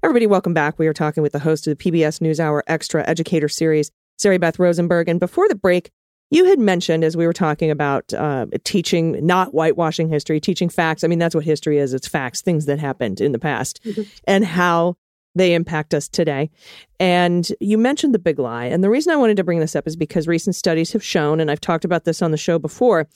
[0.00, 0.78] Everybody, welcome back.
[0.78, 4.56] We are talking with the host of the PBS NewsHour Extra Educator Series, Sari Beth
[4.56, 5.08] Rosenberg.
[5.08, 5.90] And before the break,
[6.30, 11.02] you had mentioned as we were talking about uh, teaching, not whitewashing history, teaching facts.
[11.02, 13.84] I mean, that's what history is it's facts, things that happened in the past,
[14.24, 14.96] and how
[15.34, 16.48] they impact us today.
[17.00, 18.66] And you mentioned the big lie.
[18.66, 21.40] And the reason I wanted to bring this up is because recent studies have shown,
[21.40, 23.08] and I've talked about this on the show before,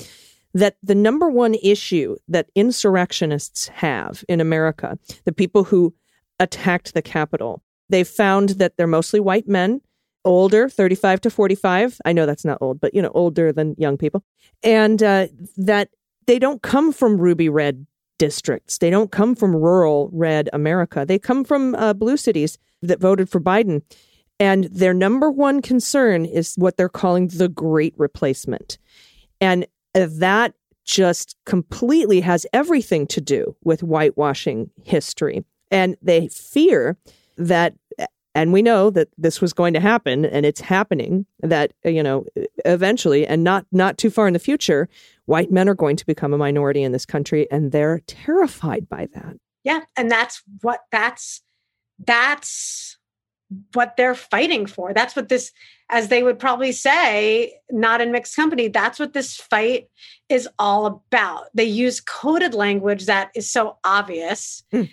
[0.54, 5.94] that the number one issue that insurrectionists have in America, the people who
[6.42, 9.80] attacked the Capitol, they've found that they're mostly white men,
[10.24, 12.00] older, 35 to 45.
[12.04, 14.24] I know that's not old, but, you know, older than young people.
[14.62, 15.90] And uh, that
[16.26, 17.86] they don't come from ruby red
[18.18, 18.78] districts.
[18.78, 21.04] They don't come from rural red America.
[21.06, 23.82] They come from uh, blue cities that voted for Biden.
[24.38, 28.78] And their number one concern is what they're calling the great replacement.
[29.40, 35.44] And that just completely has everything to do with whitewashing history.
[35.72, 36.96] And they fear
[37.36, 37.74] that,
[38.34, 42.24] and we know that this was going to happen and it's happening, that, you know,
[42.64, 44.88] eventually and not, not too far in the future,
[45.26, 47.50] white men are going to become a minority in this country.
[47.50, 49.36] And they're terrified by that.
[49.64, 49.80] Yeah.
[49.96, 51.42] And that's what that's
[52.04, 52.98] that's
[53.74, 54.94] what they're fighting for.
[54.94, 55.52] That's what this,
[55.90, 59.88] as they would probably say, not in mixed company, that's what this fight
[60.28, 61.44] is all about.
[61.54, 64.90] They use coded language that is so obvious, Mm.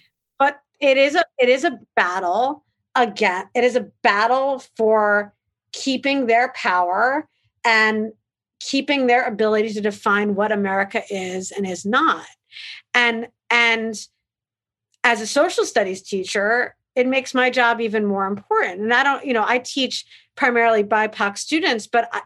[0.79, 2.63] It is a it is a battle
[2.95, 3.45] again.
[3.55, 5.33] It is a battle for
[5.71, 7.27] keeping their power
[7.65, 8.11] and
[8.59, 12.25] keeping their ability to define what America is and is not.
[12.93, 13.95] And and
[15.03, 18.81] as a social studies teacher, it makes my job even more important.
[18.81, 22.21] And I don't, you know, I teach primarily BIPOC students, but I,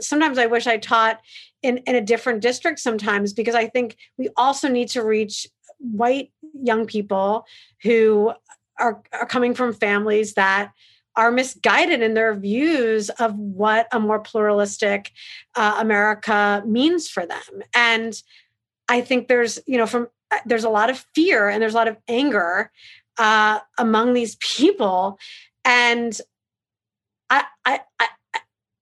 [0.00, 1.20] sometimes I wish I taught
[1.62, 5.46] in, in a different district sometimes because I think we also need to reach
[5.78, 7.46] white young people
[7.82, 8.32] who
[8.78, 10.72] are, are coming from families that
[11.16, 15.10] are misguided in their views of what a more pluralistic
[15.56, 17.62] uh, America means for them.
[17.74, 18.20] And
[18.88, 21.76] I think there's, you know, from uh, there's a lot of fear and there's a
[21.76, 22.70] lot of anger
[23.18, 25.18] uh, among these people,
[25.64, 26.18] and
[27.28, 28.08] I, I, I,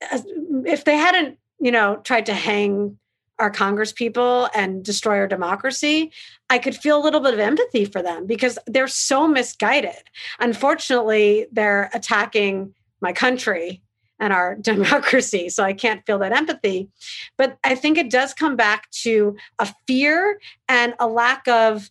[0.02, 0.22] I-
[0.64, 2.98] if they hadn't, you know, tried to hang
[3.38, 6.12] our Congress people and destroy our democracy,
[6.50, 10.02] I could feel a little bit of empathy for them because they're so misguided.
[10.40, 13.82] Unfortunately, they're attacking my country
[14.18, 15.48] and our democracy.
[15.48, 16.88] So I can't feel that empathy.
[17.36, 21.90] But I think it does come back to a fear and a lack of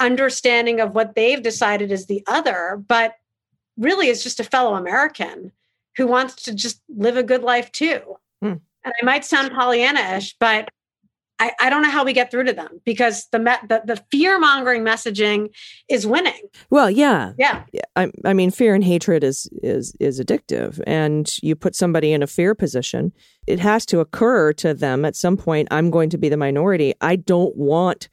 [0.00, 3.14] understanding of what they've decided is the other, but
[3.76, 5.52] really is just a fellow American
[5.96, 8.00] who wants to just live a good life too.
[8.42, 8.54] Hmm.
[8.84, 10.68] And I might sound Pollyanna-ish, but
[11.40, 13.96] I, I don't know how we get through to them because the me- the, the
[14.10, 15.48] fear mongering messaging
[15.88, 16.40] is winning.
[16.70, 17.32] Well, yeah.
[17.38, 17.62] Yeah,
[17.96, 22.22] I, I mean, fear and hatred is is is addictive, and you put somebody in
[22.22, 23.12] a fear position.
[23.46, 25.68] It has to occur to them at some point.
[25.70, 26.94] I'm going to be the minority.
[27.00, 28.08] I don't want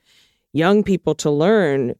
[0.53, 1.93] young people to learn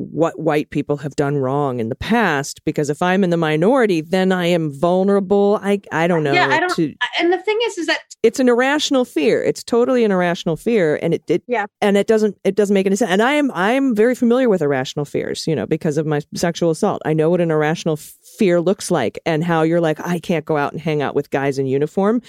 [0.00, 4.00] what white people have done wrong in the past because if I'm in the minority,
[4.00, 5.58] then I am vulnerable.
[5.60, 6.32] I I don't know.
[6.32, 9.42] Yeah, I don't- to- and the thing is, is that it's an irrational fear.
[9.42, 11.66] It's totally an irrational fear, and it, it Yeah.
[11.80, 13.10] and it doesn't it doesn't make any sense.
[13.10, 16.70] And I am I'm very familiar with irrational fears, you know, because of my sexual
[16.70, 17.02] assault.
[17.04, 20.56] I know what an irrational fear looks like, and how you're like, I can't go
[20.56, 22.22] out and hang out with guys in uniform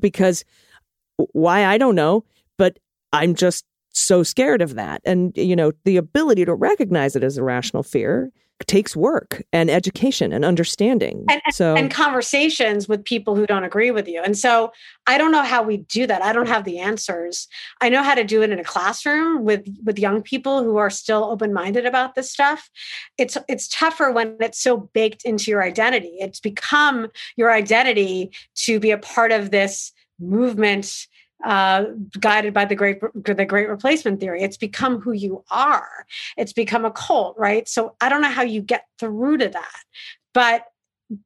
[0.00, 0.44] because
[1.32, 2.24] why I don't know,
[2.58, 2.78] but
[3.12, 5.00] I'm just so scared of that.
[5.04, 8.30] And you know, the ability to recognize it as a rational fear
[8.66, 11.24] takes work and education and understanding.
[11.28, 14.22] and, and- so and conversations with people who don't agree with you.
[14.22, 14.72] And so
[15.06, 16.22] I don't know how we do that.
[16.22, 17.48] I don't have the answers.
[17.80, 20.90] I know how to do it in a classroom with with young people who are
[20.90, 22.70] still open-minded about this stuff.
[23.18, 26.16] It's it's tougher when it's so baked into your identity.
[26.20, 31.08] It's become your identity to be a part of this movement
[31.44, 31.84] uh,
[32.20, 34.42] guided by the great the great replacement theory.
[34.42, 36.06] It's become who you are.
[36.36, 37.68] It's become a cult, right?
[37.68, 39.82] So I don't know how you get through to that,
[40.34, 40.66] but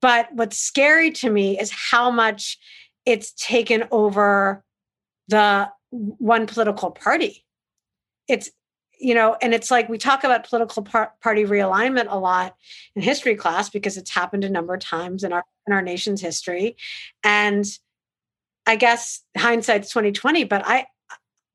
[0.00, 2.58] but what's scary to me is how much
[3.04, 4.64] it's taken over
[5.28, 7.44] the one political party.
[8.28, 8.50] It's
[8.98, 12.56] you know, and it's like we talk about political par- party realignment a lot
[12.94, 16.20] in history class because it's happened a number of times in our in our nation's
[16.20, 16.76] history,
[17.22, 17.66] and
[18.66, 20.44] I guess hindsight's twenty twenty.
[20.44, 20.86] But I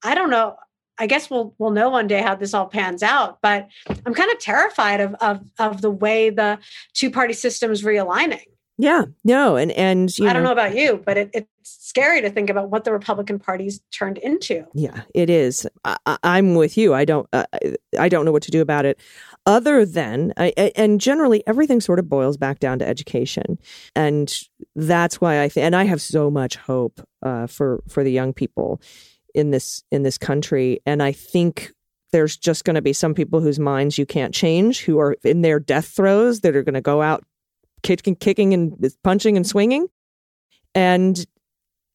[0.04, 0.56] I don't know.
[0.98, 3.40] I guess we'll we'll know one day how this all pans out.
[3.42, 3.68] But
[4.06, 6.60] I'm kind of terrified of of of the way the
[6.94, 8.44] two party system is realigning.
[8.78, 12.30] Yeah, no, and and you I don't know about you, but it, it's scary to
[12.30, 14.66] think about what the Republican Party's turned into.
[14.74, 15.68] Yeah, it is.
[15.84, 16.94] I, I'm with you.
[16.94, 17.28] I don't.
[17.34, 17.46] Uh,
[18.00, 19.00] I don't know what to do about it,
[19.46, 23.58] other than I- and generally everything sort of boils back down to education,
[23.96, 24.34] and
[24.76, 25.66] that's why I think.
[25.66, 28.82] And I have so much hope uh, for for the young people
[29.34, 31.72] in this in this country, and I think
[32.12, 35.42] there's just going to be some people whose minds you can't change, who are in
[35.42, 37.24] their death throes, that are going to go out
[37.84, 39.88] kicking, kicking and punching and swinging,
[40.76, 41.26] and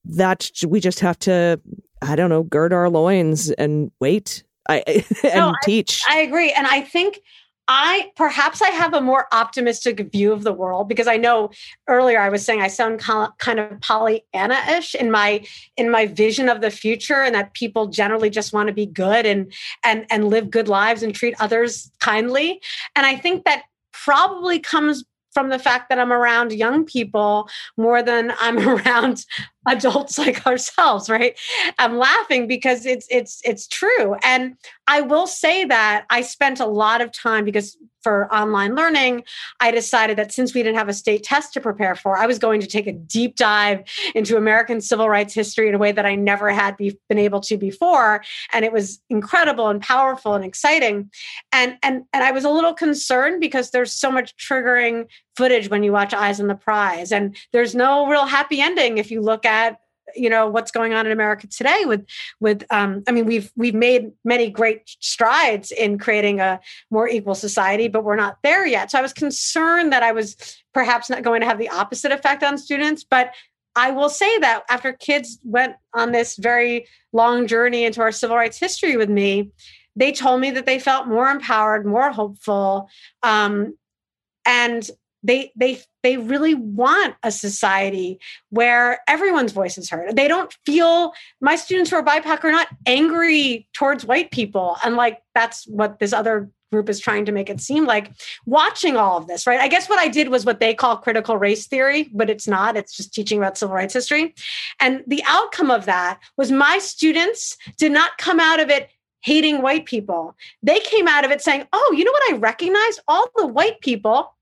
[0.09, 1.61] that we just have to
[2.03, 4.83] i don't know gird our loins and wait i
[5.25, 6.53] and No, teach I agree.
[6.53, 7.21] And I think
[7.69, 11.51] I perhaps I have a more optimistic view of the world because I know
[11.89, 15.45] earlier I was saying I sound kind of- kind of Pollyanna-ish in my
[15.77, 19.27] in my vision of the future and that people generally just want to be good
[19.27, 19.53] and
[19.83, 22.61] and and live good lives and treat others kindly.
[22.95, 28.01] And I think that probably comes from the fact that I'm around young people more
[28.03, 29.27] than I'm around
[29.67, 31.39] adults like ourselves, right?
[31.79, 34.14] I'm laughing because it's it's it's true.
[34.23, 34.57] And
[34.87, 39.25] I will say that I spent a lot of time because for online learning,
[39.59, 42.39] I decided that since we didn't have a state test to prepare for, I was
[42.39, 43.83] going to take a deep dive
[44.14, 47.41] into American civil rights history in a way that I never had be, been able
[47.41, 51.11] to before, and it was incredible and powerful and exciting.
[51.51, 55.07] And and and I was a little concerned because there's so much triggering
[55.37, 59.11] footage when you watch Eyes on the Prize, and there's no real happy ending if
[59.11, 59.78] you look at
[60.14, 62.05] you know what's going on in America today with
[62.41, 66.61] with um, I mean we've we've made many great strides in creating a
[66.91, 68.91] more equal society, but we're not there yet.
[68.91, 70.37] So I was concerned that I was
[70.72, 73.34] perhaps not going to have the opposite effect on students, but
[73.74, 78.37] I will say that after kids went on this very long journey into our civil
[78.37, 79.51] rights history with me,
[79.97, 82.89] they told me that they felt more empowered, more hopeful,
[83.22, 83.76] um,
[84.47, 84.89] and
[85.27, 88.20] they they they really want a society
[88.51, 90.14] where everyone's voice is heard.
[90.14, 94.95] They don't feel my students who are BIPOC are not angry towards white people, and
[94.95, 98.12] like that's what this other group is trying to make it seem like.
[98.45, 99.61] Watching all of this, right?
[99.61, 102.77] I guess what I did was what they call critical race theory, but it's not.
[102.77, 104.35] It's just teaching about civil rights history,
[104.81, 108.91] and the outcome of that was my students did not come out of it
[109.22, 110.37] hating white people.
[110.62, 112.33] They came out of it saying, "Oh, you know what?
[112.33, 114.36] I recognized all the white people."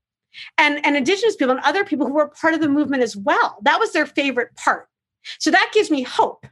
[0.57, 3.57] And, and indigenous people and other people who were part of the movement as well.
[3.63, 4.87] That was their favorite part.
[5.39, 6.45] So that gives me hope.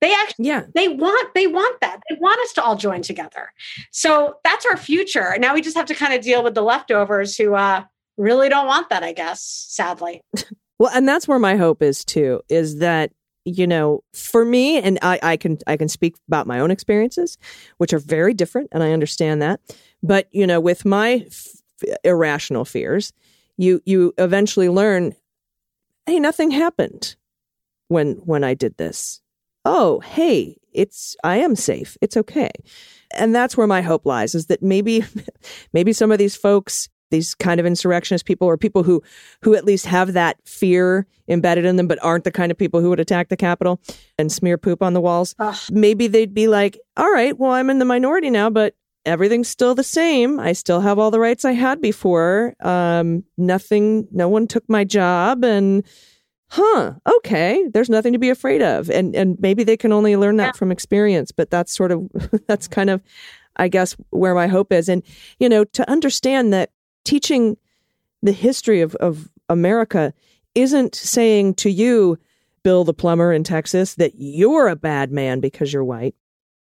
[0.00, 2.00] They actually yeah they want they want that.
[2.08, 3.52] They want us to all join together.
[3.90, 5.36] So that's our future.
[5.38, 7.84] Now we just have to kind of deal with the leftovers who uh
[8.16, 10.22] really don't want that, I guess, sadly.
[10.78, 13.12] well and that's where my hope is too is that
[13.44, 17.38] you know for me and I, I can i can speak about my own experiences
[17.78, 19.60] which are very different and i understand that
[20.02, 21.26] but you know with my
[22.04, 23.12] irrational fears
[23.56, 25.14] you you eventually learn
[26.06, 27.16] hey nothing happened
[27.88, 29.20] when when i did this.
[29.64, 31.96] Oh hey it's i am safe.
[32.00, 32.50] It's okay.
[33.12, 35.04] And that's where my hope lies is that maybe
[35.72, 39.02] maybe some of these folks these kind of insurrectionist people or people who
[39.42, 42.80] who at least have that fear embedded in them but aren't the kind of people
[42.80, 43.80] who would attack the capitol
[44.16, 45.56] and smear poop on the walls Ugh.
[45.70, 48.74] maybe they'd be like all right well i'm in the minority now but
[49.06, 50.38] everything's still the same.
[50.38, 52.54] I still have all the rights i had before.
[52.60, 55.84] Um nothing no one took my job and
[56.48, 58.90] huh okay there's nothing to be afraid of.
[58.90, 62.08] And and maybe they can only learn that from experience but that's sort of
[62.46, 63.02] that's kind of
[63.56, 64.88] i guess where my hope is.
[64.88, 65.02] And
[65.38, 66.70] you know to understand that
[67.04, 67.56] teaching
[68.22, 70.12] the history of of america
[70.54, 72.18] isn't saying to you
[72.62, 76.14] bill the plumber in texas that you're a bad man because you're white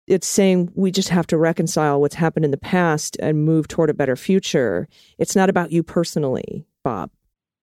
[0.09, 3.89] it's saying we just have to reconcile what's happened in the past and move toward
[3.89, 4.87] a better future
[5.17, 7.09] it's not about you personally bob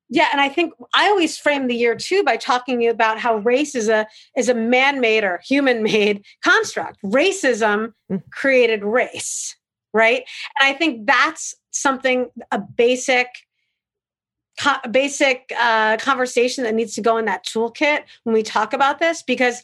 [0.08, 3.74] Yeah, and I think I always frame the year too by talking about how race
[3.74, 7.02] is a is a man-made or human-made construct.
[7.02, 8.22] Racism Mm.
[8.30, 9.56] created race,
[9.92, 10.22] right?
[10.60, 13.26] And I think that's something a basic
[14.60, 18.98] co- basic uh, conversation that needs to go in that toolkit when we talk about
[19.00, 19.62] this because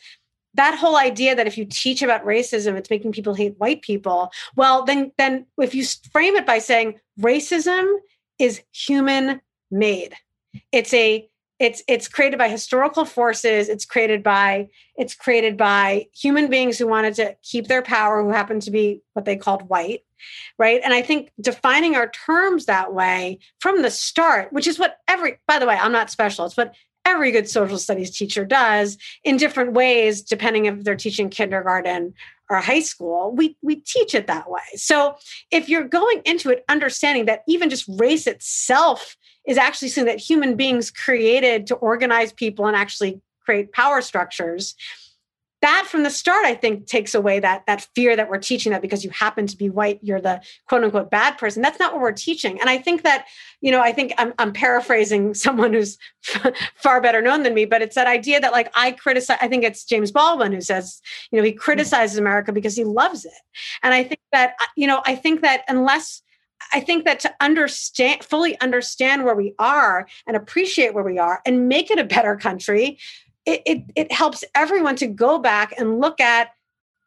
[0.55, 4.31] that whole idea that if you teach about racism it's making people hate white people.
[4.57, 7.99] Well then then if you frame it by saying racism
[8.39, 9.41] is human
[9.71, 10.15] made.
[10.71, 11.29] It's a
[11.59, 13.69] it's it's created by historical forces.
[13.69, 18.31] It's created by it's created by human beings who wanted to keep their power who
[18.31, 20.03] happen to be what they called white
[20.59, 20.81] right?
[20.85, 25.39] And i think defining our terms that way from the start which is what every
[25.47, 26.75] by the way i'm not special it's what
[27.05, 32.15] every good social studies teacher does in different ways, depending if they're teaching kindergarten
[32.51, 33.33] or high school.
[33.35, 34.61] We we teach it that way.
[34.75, 35.17] So
[35.51, 40.23] if you're going into it understanding that even just race itself is actually something that
[40.23, 44.75] human beings created to organize people and actually create power structures
[45.63, 48.83] that from the start i think takes away that that fear that we're teaching that
[48.83, 51.63] because you happen to be white you're the quote unquote bad person.
[51.63, 52.61] That's not what we're teaching.
[52.61, 53.27] And i think that
[53.61, 55.99] you know i think i'm, I'm paraphrasing someone who's
[56.75, 59.65] far better known than me but it's that idea that like i criticize i think
[59.65, 61.01] it's james baldwin who says
[61.31, 63.33] you know he criticizes america because he loves it.
[63.83, 66.23] And i think that uh, you know i think that unless
[66.73, 71.43] I think that to understand, fully understand where we are and appreciate where we are
[71.45, 72.99] and make it a better country,
[73.47, 76.51] it, it, it helps everyone to go back and look at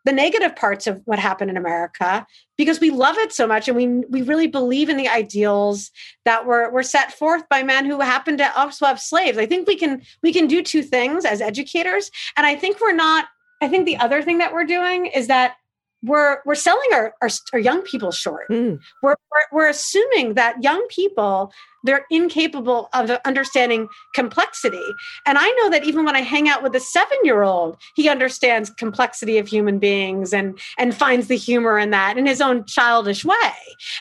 [0.05, 2.25] the negative parts of what happened in America
[2.57, 5.91] because we love it so much and we we really believe in the ideals
[6.25, 9.37] that were were set forth by men who happened to also have slaves.
[9.37, 12.93] I think we can we can do two things as educators and I think we're
[12.93, 13.25] not
[13.61, 15.55] I think the other thing that we're doing is that
[16.03, 18.49] we're we're selling our, our, our young people short.
[18.49, 18.79] Mm.
[19.01, 21.51] We're, we're we're assuming that young people
[21.83, 24.83] they're incapable of understanding complexity.
[25.27, 28.09] And I know that even when I hang out with a seven year old, he
[28.09, 32.65] understands complexity of human beings and and finds the humor in that in his own
[32.65, 33.35] childish way.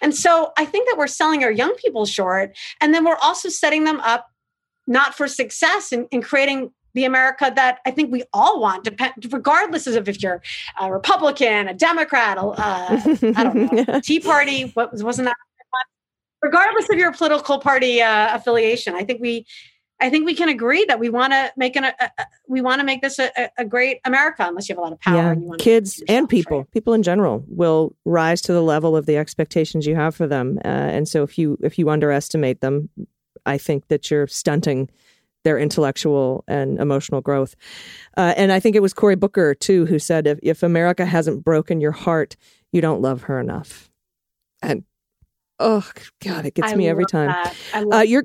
[0.03, 3.49] And so I think that we're selling our young people short, and then we're also
[3.49, 4.27] setting them up
[4.87, 9.15] not for success in, in creating the America that I think we all want, depend,
[9.31, 10.43] regardless of if you're
[10.81, 12.53] a Republican, a Democrat, uh,
[13.37, 14.71] I don't know, Tea Party.
[14.75, 15.37] What was wasn't that?
[16.43, 19.47] Regardless of your political party uh, affiliation, I think we,
[19.99, 22.11] I think we can agree that we want to make an, a, a,
[22.47, 24.45] we want to make this a, a, great America.
[24.47, 25.31] Unless you have a lot of power, yeah.
[25.31, 26.71] and you want kids yourself, and people, right?
[26.71, 30.59] people in general, will rise to the level of the expectations you have for them.
[30.65, 32.91] Uh, and so, if you if you underestimate them,
[33.47, 34.91] I think that you're stunting
[35.45, 37.55] their intellectual and emotional growth.
[38.17, 41.45] Uh, and I think it was Cory Booker, too, who said, if, if America hasn't
[41.45, 42.37] broken your heart,
[42.73, 43.91] you don't love her enough.
[44.63, 44.85] And
[45.61, 45.89] oh,
[46.25, 47.29] God, it gets I me every time.
[47.29, 47.55] that.
[47.73, 48.25] I love, Uh, you're-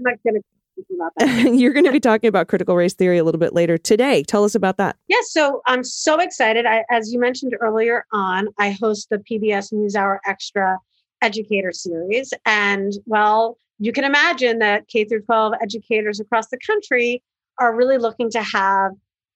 [0.96, 1.54] about that.
[1.54, 4.24] You're going to be talking about critical race theory a little bit later today.
[4.24, 4.96] Tell us about that.
[5.10, 6.66] Yes, so I'm so excited.
[6.66, 10.78] I, as you mentioned earlier on, I host the PBS NewsHour Extra
[11.22, 17.24] Educator Series, and well, you can imagine that K through 12 educators across the country
[17.60, 18.92] are really looking to have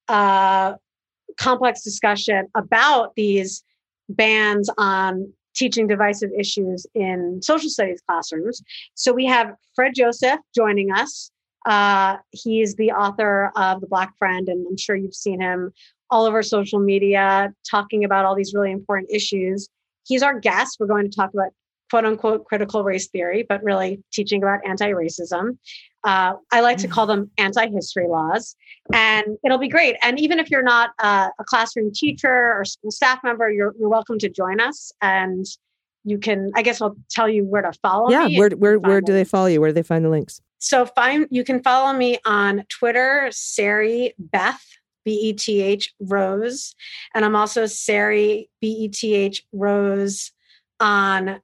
[0.08, 0.76] a
[1.38, 3.64] complex discussion about these
[4.08, 8.62] bans on teaching divisive issues in social studies classrooms.
[8.94, 11.30] So we have Fred Joseph joining us.
[11.64, 15.72] Uh, he's the author of The Black Friend, and I'm sure you've seen him
[16.10, 19.68] all over social media talking about all these really important issues.
[20.06, 20.76] He's our guest.
[20.78, 21.52] We're going to talk about
[21.94, 25.56] quote unquote critical race theory, but really teaching about anti racism.
[26.02, 28.56] Uh, I like to call them anti history laws,
[28.92, 29.94] and it'll be great.
[30.02, 33.88] And even if you're not uh, a classroom teacher or school staff member, you're, you're
[33.88, 34.90] welcome to join us.
[35.02, 35.46] And
[36.02, 38.40] you can, I guess, I'll tell you where to follow yeah, me.
[38.40, 39.60] where where where do they follow you?
[39.60, 40.40] Where do they find the links?
[40.58, 44.66] So find you can follow me on Twitter, Sari Beth,
[45.04, 46.74] B E T H Rose.
[47.14, 50.32] And I'm also Sari B E T H Rose
[50.80, 51.40] on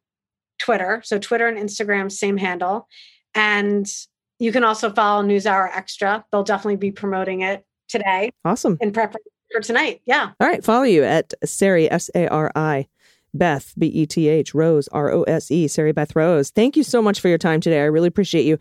[0.60, 1.02] Twitter.
[1.04, 2.86] So Twitter and Instagram, same handle.
[3.34, 3.90] And
[4.38, 6.24] you can also follow NewsHour Extra.
[6.30, 8.78] They'll definitely be promoting it today Awesome.
[8.80, 10.00] in preparation for tonight.
[10.06, 10.30] Yeah.
[10.38, 12.86] All right, follow you at Sari S A R I
[13.34, 16.50] Beth B E T H Rose R O S E Sari Beth Rose.
[16.50, 17.80] Thank you so much for your time today.
[17.80, 18.58] I really appreciate you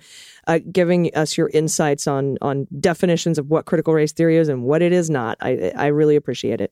[0.47, 4.63] uh, giving us your insights on on definitions of what critical race theory is and
[4.63, 5.37] what it is not.
[5.41, 6.71] I I really appreciate it.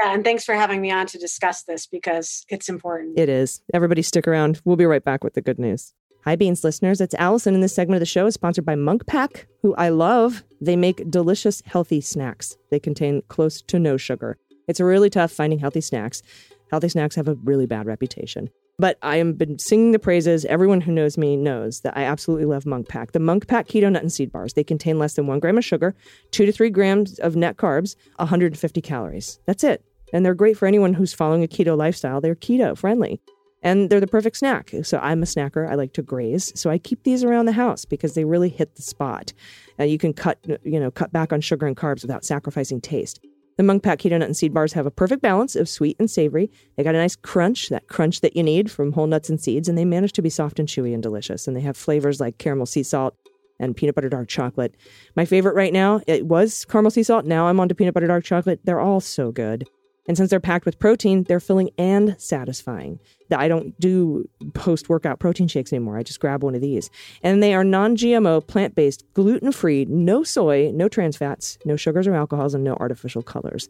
[0.00, 0.14] Yeah.
[0.14, 3.18] And thanks for having me on to discuss this because it's important.
[3.18, 3.62] It is.
[3.74, 4.60] Everybody stick around.
[4.64, 5.94] We'll be right back with the good news.
[6.24, 7.00] Hi, Beans listeners.
[7.00, 9.88] It's Allison, and this segment of the show is sponsored by Munk Pack, who I
[9.88, 10.44] love.
[10.60, 12.56] They make delicious, healthy snacks.
[12.70, 14.36] They contain close to no sugar.
[14.66, 16.22] It's really tough finding healthy snacks.
[16.70, 18.50] Healthy snacks have a really bad reputation.
[18.80, 20.44] But I have been singing the praises.
[20.44, 23.12] Everyone who knows me knows that I absolutely love Munk Pack.
[23.12, 24.52] The Munk Pack Keto Nut and Seed Bars.
[24.52, 25.96] They contain less than one gram of sugar,
[26.30, 29.40] two to three grams of net carbs, 150 calories.
[29.46, 29.82] That's it.
[30.12, 32.20] And they're great for anyone who's following a keto lifestyle.
[32.20, 33.20] They're keto friendly
[33.62, 34.72] and they're the perfect snack.
[34.82, 35.68] So I'm a snacker.
[35.68, 38.76] I like to graze, so I keep these around the house because they really hit
[38.76, 39.32] the spot.
[39.78, 43.20] Uh, you can cut, you know, cut back on sugar and carbs without sacrificing taste.
[43.56, 46.08] The Munk Pack Keto Nut and Seed Bars have a perfect balance of sweet and
[46.08, 46.48] savory.
[46.76, 49.68] They got a nice crunch, that crunch that you need from whole nuts and seeds,
[49.68, 51.48] and they manage to be soft and chewy and delicious.
[51.48, 53.16] And they have flavors like caramel sea salt
[53.58, 54.76] and peanut butter dark chocolate.
[55.16, 57.24] My favorite right now, it was caramel sea salt.
[57.24, 58.60] Now I'm on to peanut butter dark chocolate.
[58.62, 59.68] They're all so good.
[60.08, 62.98] And since they're packed with protein, they're filling and satisfying.
[63.30, 65.98] I don't do post workout protein shakes anymore.
[65.98, 66.90] I just grab one of these.
[67.22, 71.76] And they are non GMO, plant based, gluten free, no soy, no trans fats, no
[71.76, 73.68] sugars or alcohols, and no artificial colors.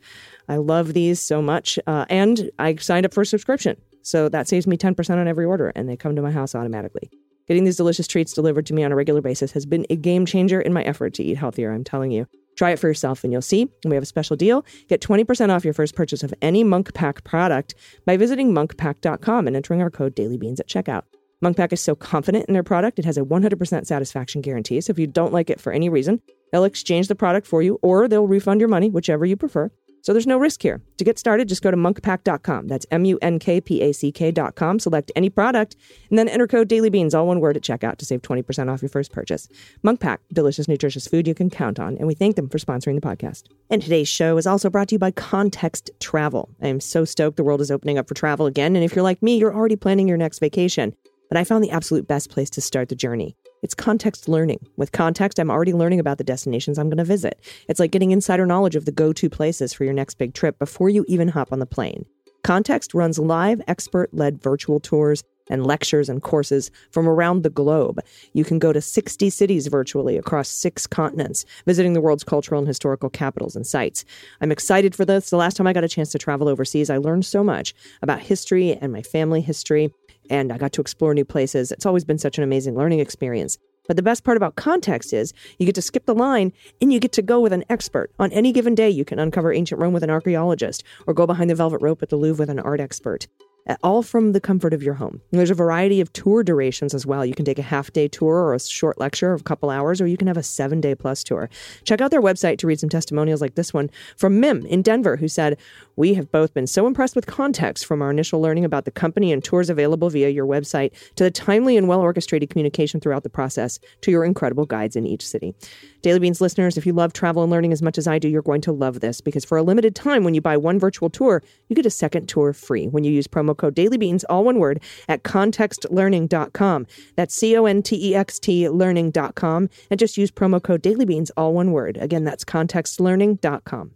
[0.49, 1.79] I love these so much.
[1.89, 3.77] Uh, and I signed up for a subscription.
[4.03, 7.11] So that saves me 10% on every order, and they come to my house automatically.
[7.49, 10.25] Getting these delicious treats delivered to me on a regular basis has been a game
[10.25, 12.27] changer in my effort to eat healthier, I'm telling you.
[12.59, 13.63] Try it for yourself and you'll see.
[13.63, 14.67] And we have a special deal.
[14.89, 19.55] Get 20% off your first purchase of any Munk Pack product by visiting munkpack.com and
[19.55, 21.03] entering our code dailybeans at checkout.
[21.41, 24.81] Munk Pack is so confident in their product, it has a 100% satisfaction guarantee.
[24.81, 27.79] So if you don't like it for any reason, they'll exchange the product for you
[27.81, 29.71] or they'll refund your money, whichever you prefer.
[30.09, 30.81] So there's no risk here.
[30.97, 32.67] To get started, just go to munkpack.com.
[32.67, 34.79] That's M U N K P A C K.com.
[34.79, 35.77] Select any product
[36.09, 38.89] and then enter code dailybeans, all one word at checkout to save 20% off your
[38.89, 39.51] first purchase.
[39.83, 41.99] Munk Pack, delicious, nutritious food you can count on.
[41.99, 43.49] And we thank them for sponsoring the podcast.
[43.69, 46.49] And today's show is also brought to you by Context Travel.
[46.63, 48.77] I am so stoked the world is opening up for travel again.
[48.77, 50.95] And if you're like me, you're already planning your next vacation.
[51.29, 53.37] But I found the absolute best place to start the journey.
[53.63, 54.67] It's context learning.
[54.77, 57.41] With context, I'm already learning about the destinations I'm going to visit.
[57.69, 60.59] It's like getting insider knowledge of the go to places for your next big trip
[60.59, 62.05] before you even hop on the plane.
[62.45, 68.01] Context runs live, expert led virtual tours and lectures and courses from around the globe.
[68.33, 72.69] You can go to 60 cities virtually across six continents, visiting the world's cultural and
[72.69, 74.05] historical capitals and sites.
[74.41, 75.31] I'm excited for this.
[75.31, 78.21] The last time I got a chance to travel overseas, I learned so much about
[78.21, 79.93] history and my family history
[80.31, 81.73] and I got to explore new places.
[81.73, 83.59] It's always been such an amazing learning experience.
[83.87, 87.01] But the best part about context is you get to skip the line and you
[87.01, 88.11] get to go with an expert.
[88.19, 91.49] On any given day, you can uncover ancient Rome with an archaeologist or go behind
[91.49, 93.27] the velvet rope at the Louvre with an art expert.
[93.69, 95.21] Uh, All from the comfort of your home.
[95.31, 97.25] There's a variety of tour durations as well.
[97.27, 100.01] You can take a half day tour or a short lecture of a couple hours,
[100.01, 101.51] or you can have a seven day plus tour.
[101.85, 105.17] Check out their website to read some testimonials like this one from Mim in Denver,
[105.17, 105.59] who said,
[105.97, 109.33] We have both been so impressed with context from our initial learning about the company
[109.33, 113.31] and tours available via your website to the timely and well orchestrated communication throughout the
[113.31, 115.55] process to your incredible guides in each city.
[116.01, 118.41] Daily Beans listeners, if you love travel and learning as much as I do, you're
[118.41, 121.43] going to love this because for a limited time, when you buy one virtual tour,
[121.69, 124.81] you get a second tour free when you use promo code DailyBeans, all one word,
[125.09, 126.87] at contextlearning.com.
[127.17, 129.69] That's C O N T E X T learning.com.
[129.91, 131.99] And just use promo code DailyBeans, all one word.
[131.99, 133.93] Again, that's contextlearning.com.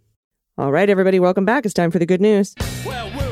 [0.55, 1.65] All right, everybody, welcome back.
[1.65, 2.53] It's time for the good news.
[2.85, 3.22] Well,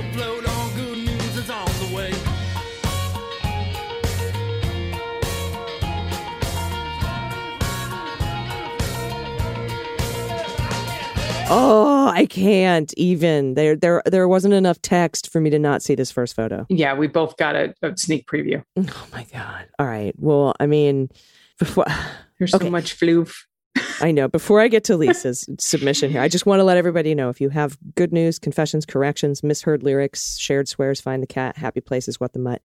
[11.52, 13.56] Oh, I can't even.
[13.56, 16.66] There, there, there wasn't enough text for me to not see this first photo.
[16.70, 18.64] Yeah, we both got a, a sneak preview.
[18.78, 19.68] Oh my god!
[19.78, 20.14] All right.
[20.18, 21.10] Well, I mean,
[21.60, 21.86] before
[22.40, 22.66] There's Okay.
[22.66, 23.34] so much floof.
[24.02, 27.14] I know, before I get to Lisa's submission here, I just want to let everybody
[27.16, 31.56] know if you have good news, confessions, corrections, misheard lyrics, shared swears, find the cat,
[31.58, 32.62] happy places, what the mutt,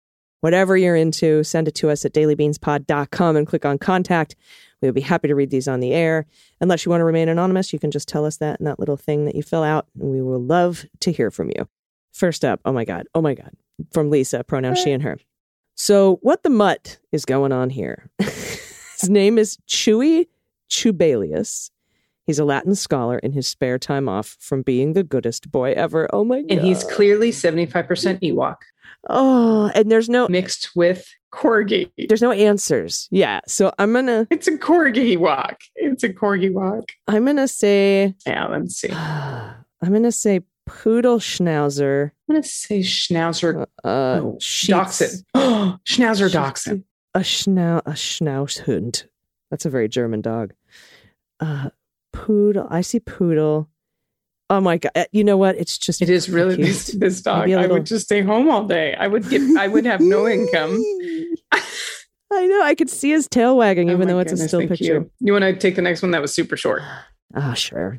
[0.42, 4.36] whatever you're into, send it to us at dailybeanspod.com and click on contact.
[4.82, 6.26] We would be happy to read these on the air.
[6.60, 8.96] Unless you want to remain anonymous, you can just tell us that in that little
[8.96, 11.68] thing that you fill out, and we will love to hear from you.
[12.12, 13.52] First up, oh my God, oh my God,
[13.92, 15.16] from Lisa, pronoun she and her.
[15.74, 18.10] So, what the mutt is going on here?
[18.18, 20.26] his name is Chewy
[20.68, 21.70] Chubalius.
[22.26, 26.08] He's a Latin scholar in his spare time off from being the goodest boy ever.
[26.12, 26.50] Oh my God.
[26.50, 28.56] And he's clearly 75% Ewok
[29.08, 31.90] Oh, and there's no mixed with Corgi.
[32.08, 33.08] there's no answers.
[33.10, 33.40] Yeah.
[33.46, 35.60] So I'm gonna It's a Corgi walk.
[35.76, 36.92] It's a Corgi walk.
[37.08, 38.90] I'm gonna say Yeah, let's see.
[38.90, 42.12] I'm I'm gonna say poodle schnauzer.
[42.28, 43.88] I'm going to say Schnauzer Uh
[44.22, 45.24] oh, Sheets- Dachshund.
[45.84, 46.84] Schnauzer Dachshund.
[47.14, 49.04] A schnau a Schnaushund.
[49.50, 50.52] That's a very German dog.
[51.40, 51.70] Uh
[52.12, 52.66] poodle.
[52.70, 53.68] I see poodle.
[54.52, 54.92] Oh my god.
[54.94, 55.56] Uh, You know what?
[55.56, 57.48] It's just It is really this, this dog.
[57.48, 58.94] A I little- would just stay home all day.
[58.94, 59.40] I would get.
[59.56, 60.76] I would have no income.
[62.34, 62.62] I know.
[62.62, 64.84] I could see his tail wagging, Oh even though it's a still picture.
[64.84, 66.10] You, you want to take the next one?
[66.12, 66.82] That was super short.
[67.34, 67.98] Ah, sure.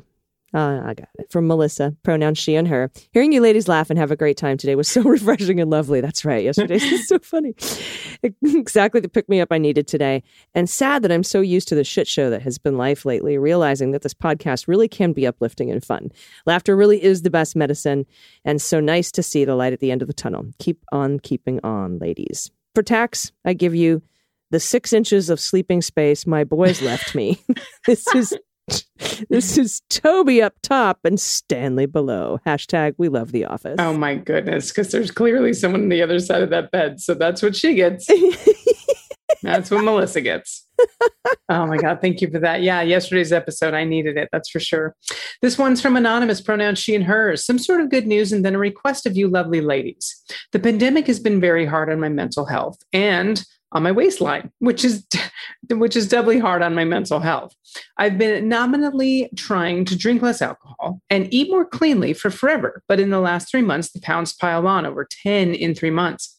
[0.54, 1.32] Uh, I got it.
[1.32, 2.92] From Melissa, pronouns she and her.
[3.12, 6.00] Hearing you ladies laugh and have a great time today was so refreshing and lovely.
[6.00, 6.44] That's right.
[6.44, 7.54] Yesterday's was so funny.
[8.22, 10.22] exactly the pick me up I needed today.
[10.54, 13.36] And sad that I'm so used to the shit show that has been life lately,
[13.36, 16.12] realizing that this podcast really can be uplifting and fun.
[16.46, 18.06] Laughter really is the best medicine.
[18.44, 20.46] And so nice to see the light at the end of the tunnel.
[20.60, 22.52] Keep on keeping on, ladies.
[22.76, 24.02] For tax, I give you
[24.52, 27.42] the six inches of sleeping space my boys left me.
[27.86, 28.36] this is
[29.30, 32.40] this is Toby up top and Stanley below.
[32.46, 33.76] Hashtag we love the office.
[33.78, 34.70] Oh my goodness!
[34.70, 37.74] Because there's clearly someone on the other side of that bed, so that's what she
[37.74, 38.08] gets.
[39.44, 40.66] That's what Melissa gets.
[41.50, 42.00] oh my God.
[42.00, 42.62] Thank you for that.
[42.62, 42.80] Yeah.
[42.80, 44.30] Yesterday's episode, I needed it.
[44.32, 44.96] That's for sure.
[45.42, 47.44] This one's from Anonymous, pronouns she and hers.
[47.44, 50.16] Some sort of good news and then a request of you, lovely ladies.
[50.52, 53.44] The pandemic has been very hard on my mental health and
[53.74, 55.06] on my waistline, which is
[55.70, 57.54] which is doubly hard on my mental health.
[57.98, 63.00] I've been nominally trying to drink less alcohol and eat more cleanly for forever, but
[63.00, 66.38] in the last 3 months the pounds piled on over 10 in 3 months.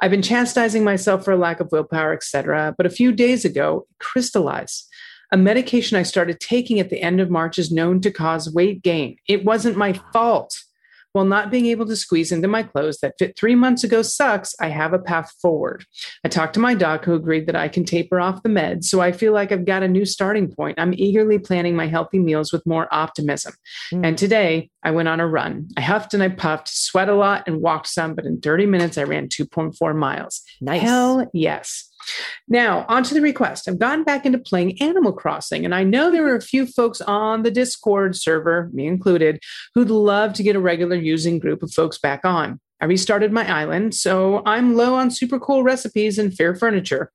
[0.00, 3.86] I've been chastising myself for a lack of willpower, etc., but a few days ago
[3.90, 4.86] it crystallized.
[5.32, 8.82] A medication I started taking at the end of March is known to cause weight
[8.82, 9.16] gain.
[9.26, 10.56] It wasn't my fault.
[11.14, 14.52] While not being able to squeeze into my clothes that fit three months ago sucks,
[14.60, 15.86] I have a path forward.
[16.24, 19.00] I talked to my doc who agreed that I can taper off the meds, so
[19.00, 20.80] I feel like I've got a new starting point.
[20.80, 23.54] I'm eagerly planning my healthy meals with more optimism.
[23.92, 24.06] Mm.
[24.06, 25.68] And today I went on a run.
[25.76, 28.98] I huffed and I puffed, sweat a lot and walked some, but in 30 minutes
[28.98, 30.42] I ran 2.4 miles.
[30.60, 30.82] Nice.
[30.82, 31.90] Hell yes.
[32.48, 33.68] Now, on to the request.
[33.68, 37.00] I've gotten back into playing Animal Crossing, and I know there are a few folks
[37.00, 39.40] on the Discord server, me included,
[39.74, 42.60] who'd love to get a regular using group of folks back on.
[42.80, 47.10] I restarted my island, so I'm low on super cool recipes and fair furniture.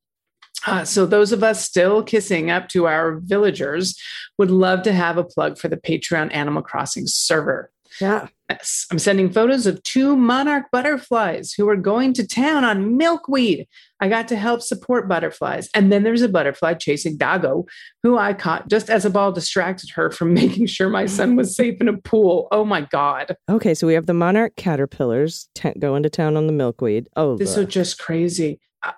[0.66, 3.96] Uh, so, those of us still kissing up to our villagers
[4.38, 7.72] would love to have a plug for the Patreon Animal Crossing server.
[8.02, 8.28] Yeah.
[8.50, 8.88] Yes.
[8.92, 13.68] I'm sending photos of two monarch butterflies who are going to town on milkweed.
[14.00, 15.70] I got to help support butterflies.
[15.76, 17.66] And then there's a butterfly chasing Dago,
[18.02, 21.56] who I caught just as a ball distracted her from making sure my son was
[21.56, 22.48] safe in a pool.
[22.52, 23.36] Oh my God.
[23.50, 27.08] Okay, so we have the monarch caterpillars t- going to town on the milkweed.
[27.16, 28.60] Oh, This is just crazy.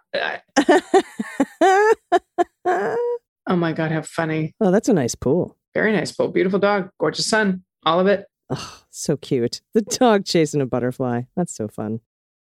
[3.48, 3.92] Oh my God.
[3.92, 4.54] How funny.
[4.62, 5.58] oh, that's a nice pool.
[5.74, 6.28] Very nice pool.
[6.30, 6.90] Beautiful dog.
[7.00, 7.64] Gorgeous son.
[7.86, 8.26] All of it.
[8.52, 9.62] Oh, so cute.
[9.74, 11.24] The dog chasing a butterfly.
[11.36, 12.02] That's so fun.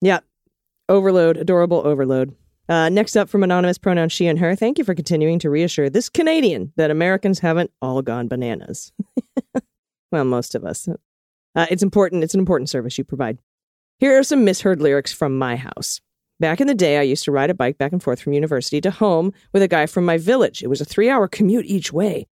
[0.02, 0.20] Yeah.
[0.88, 2.36] Overload, adorable overload.
[2.70, 4.56] Uh, next up from anonymous pronoun she and her.
[4.56, 8.94] Thank you for continuing to reassure this Canadian that Americans haven't all gone bananas.
[10.12, 10.88] well, most of us.
[11.56, 12.24] Uh, it's important.
[12.24, 13.40] It's an important service you provide.
[13.98, 16.00] Here are some misheard lyrics from my house.
[16.40, 18.80] Back in the day, I used to ride a bike back and forth from university
[18.82, 20.64] to home with a guy from my village.
[20.64, 22.28] It was a three hour commute each way.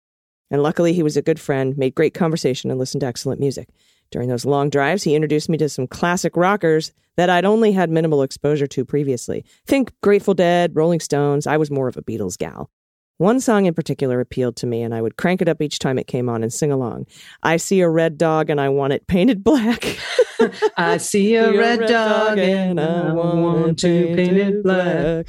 [0.52, 3.70] And luckily, he was a good friend, made great conversation, and listened to excellent music.
[4.12, 7.90] During those long drives, he introduced me to some classic rockers that I'd only had
[7.90, 9.44] minimal exposure to previously.
[9.66, 11.46] Think Grateful Dead, Rolling Stones.
[11.46, 12.70] I was more of a Beatles gal.
[13.16, 15.98] One song in particular appealed to me, and I would crank it up each time
[15.98, 17.06] it came on and sing along.
[17.42, 19.96] I see a red dog and I want it painted black.
[20.76, 25.28] I see a See red, dog and I want to paint it black.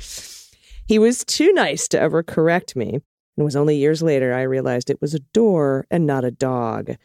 [0.85, 2.99] He was too nice to ever correct me.
[3.35, 6.31] And it was only years later I realized it was a door and not a
[6.31, 6.95] dog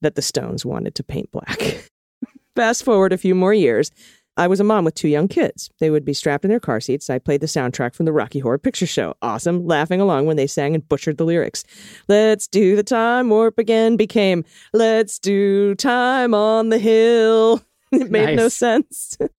[0.00, 1.88] that the Stones wanted to paint black.
[2.56, 3.90] Fast forward a few more years.
[4.38, 5.68] I was a mom with two young kids.
[5.80, 7.10] They would be strapped in their car seats.
[7.10, 9.14] I played the soundtrack from the Rocky Horror Picture Show.
[9.20, 11.64] Awesome, laughing along when they sang and butchered the lyrics.
[12.06, 17.62] Let's do the time warp again became Let's do time on the hill.
[17.90, 19.16] It made no sense.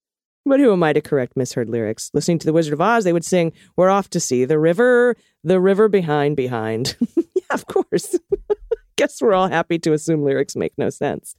[0.49, 2.09] But who am I to correct misheard lyrics?
[2.11, 5.15] Listening to The Wizard of Oz, they would sing, We're off to see the river,
[5.43, 6.97] the river behind, behind.
[7.15, 8.17] yeah, of course.
[8.95, 11.35] Guess we're all happy to assume lyrics make no sense.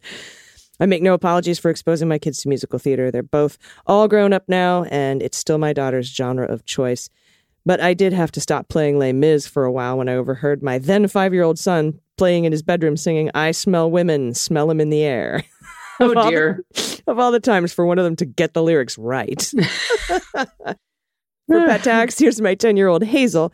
[0.78, 3.10] I make no apologies for exposing my kids to musical theater.
[3.10, 7.10] They're both all grown up now, and it's still my daughter's genre of choice.
[7.66, 10.62] But I did have to stop playing Les Mis for a while when I overheard
[10.62, 14.70] my then five year old son playing in his bedroom singing, I smell women, smell
[14.70, 15.42] 'em in the air.
[16.06, 16.64] Oh Of all the- dear.
[17.06, 19.42] of all the times for one of them to get the lyrics right.
[20.06, 20.46] for
[21.48, 23.52] pet tax, here's my 10 year old Hazel.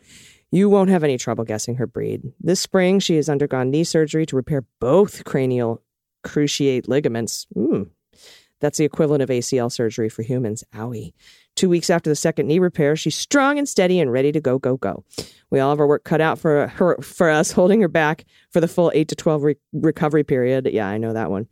[0.53, 2.23] You won't have any trouble guessing her breed.
[2.41, 5.83] This spring, she has undergone knee surgery to repair both cranial
[6.25, 7.47] cruciate ligaments.
[7.57, 7.91] Mm.
[8.61, 10.65] That's the equivalent of ACL surgery for humans.
[10.75, 11.13] Owie.
[11.57, 14.59] Two weeks after the second knee repair, she's strong and steady and ready to go,
[14.59, 15.05] go, go.
[15.51, 18.61] We all have our work cut out for her, for us, holding her back for
[18.61, 20.69] the full eight to twelve re- recovery period.
[20.73, 21.47] Yeah, I know that one.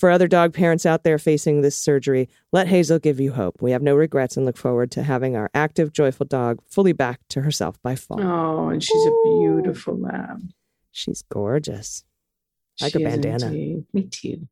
[0.00, 3.60] For other dog parents out there facing this surgery, let Hazel give you hope.
[3.60, 7.20] We have no regrets and look forward to having our active, joyful dog fully back
[7.28, 8.18] to herself by fall.
[8.18, 10.40] Oh, and she's a beautiful lab.
[10.90, 12.02] She's gorgeous.
[12.80, 13.48] Like She a bandana.
[13.48, 13.84] indeed.
[13.92, 14.48] Me too.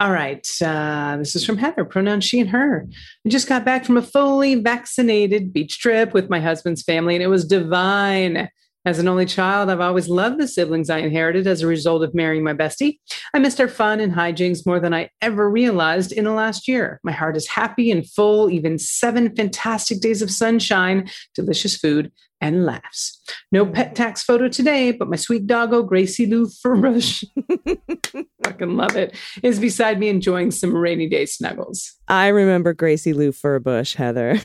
[0.00, 0.48] All right.
[0.64, 2.86] Uh, this is from Heather, pronoun she and her.
[3.26, 7.22] I just got back from a fully vaccinated beach trip with my husband's family, and
[7.22, 8.48] it was divine.
[8.88, 12.14] As an only child, I've always loved the siblings I inherited as a result of
[12.14, 12.96] marrying my bestie.
[13.34, 16.98] I missed our fun and hijinks more than I ever realized in the last year.
[17.04, 22.10] My heart is happy and full, even seven fantastic days of sunshine, delicious food,
[22.40, 23.22] and laughs.
[23.52, 27.24] No pet tax photo today, but my sweet doggo, Gracie Lou Furbush,
[28.42, 31.92] fucking love it, is beside me enjoying some rainy day snuggles.
[32.08, 34.40] I remember Gracie Lou Furbush, Heather.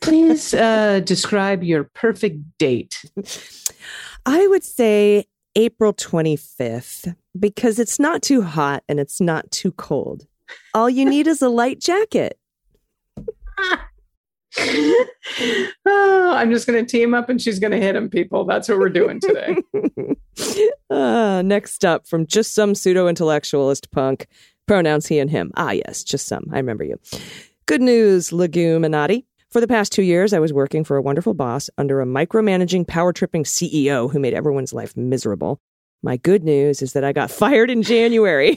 [0.00, 3.02] Please uh, describe your perfect date.
[4.26, 5.26] I would say
[5.56, 10.26] April 25th because it's not too hot and it's not too cold.
[10.74, 12.38] All you need is a light jacket.
[14.58, 18.44] oh, I'm just going to team up and she's going to hit him, people.
[18.44, 19.56] That's what we're doing today.
[20.90, 24.26] uh, next up, from just some pseudo intellectualist punk,
[24.66, 25.52] pronouns he and him.
[25.56, 26.46] Ah, yes, just some.
[26.52, 26.98] I remember you.
[27.66, 29.24] Good news, Leguminati.
[29.50, 32.86] For the past two years, I was working for a wonderful boss under a micromanaging,
[32.86, 35.60] power tripping CEO who made everyone's life miserable.
[36.04, 38.56] My good news is that I got fired in January.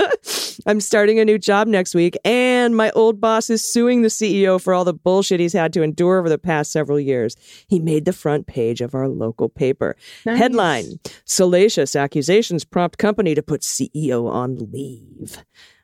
[0.66, 4.60] I'm starting a new job next week, and my old boss is suing the CEO
[4.60, 7.34] for all the bullshit he's had to endure over the past several years.
[7.66, 9.96] He made the front page of our local paper.
[10.26, 10.38] Nice.
[10.38, 15.42] Headline Salacious accusations prompt company to put CEO on leave.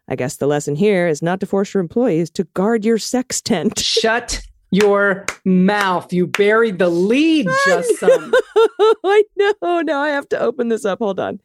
[0.08, 3.40] I guess the lesson here is not to force your employees to guard your sex
[3.40, 3.78] tent.
[3.84, 6.12] Shut your mouth.
[6.12, 8.34] You buried the lead, just some.
[9.04, 9.80] I know.
[9.80, 10.98] Now I have to open this up.
[10.98, 11.40] Hold on.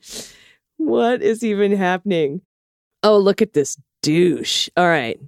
[0.78, 2.42] What is even happening?
[3.04, 4.70] Oh, look at this douche.
[4.76, 5.20] All right.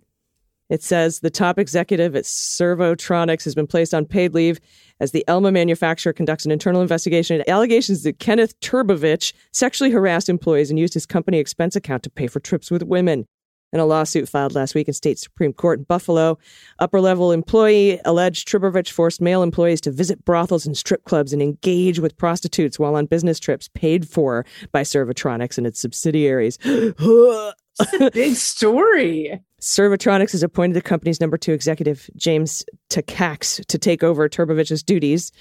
[0.72, 4.62] It says the top executive at Servotronics has been placed on paid leave
[5.02, 10.70] as the Elma manufacturer conducts an internal investigation allegations that Kenneth Trbovich sexually harassed employees
[10.70, 13.26] and used his company expense account to pay for trips with women.
[13.74, 16.38] In a lawsuit filed last week in state Supreme Court in Buffalo,
[16.80, 21.42] upper level employee alleged Trbovich forced male employees to visit brothels and strip clubs and
[21.42, 26.58] engage with prostitutes while on business trips paid for by Servotronics and its subsidiaries.
[27.80, 29.42] It's a big story.
[29.62, 35.32] Servotronics has appointed the company's number two executive, James Takacs, to take over Trbovich's duties.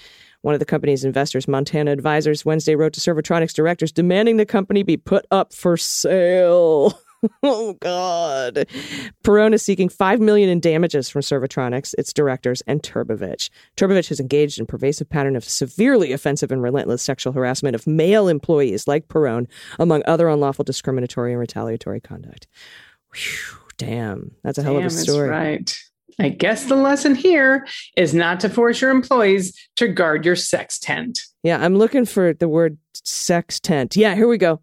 [0.41, 4.83] One of the company's investors, Montana Advisors, Wednesday wrote to Servotronics directors demanding the company
[4.83, 6.99] be put up for sale.
[7.43, 8.67] oh God!
[9.23, 13.49] Perone is seeking five million in damages from Servotronics, its directors, and Trbovich.
[13.75, 18.27] Trbovich has engaged in pervasive pattern of severely offensive and relentless sexual harassment of male
[18.27, 19.47] employees like Perone,
[19.79, 22.45] among other unlawful discriminatory and retaliatory conduct.
[23.13, 25.29] Whew, damn, that's a hell Damn of a story.
[25.29, 25.75] right.
[26.19, 27.65] I guess the lesson here
[27.95, 31.19] is not to force your employees to guard your sex tent.
[31.43, 33.95] Yeah, I'm looking for the word sex tent.
[33.95, 34.61] Yeah, here we go.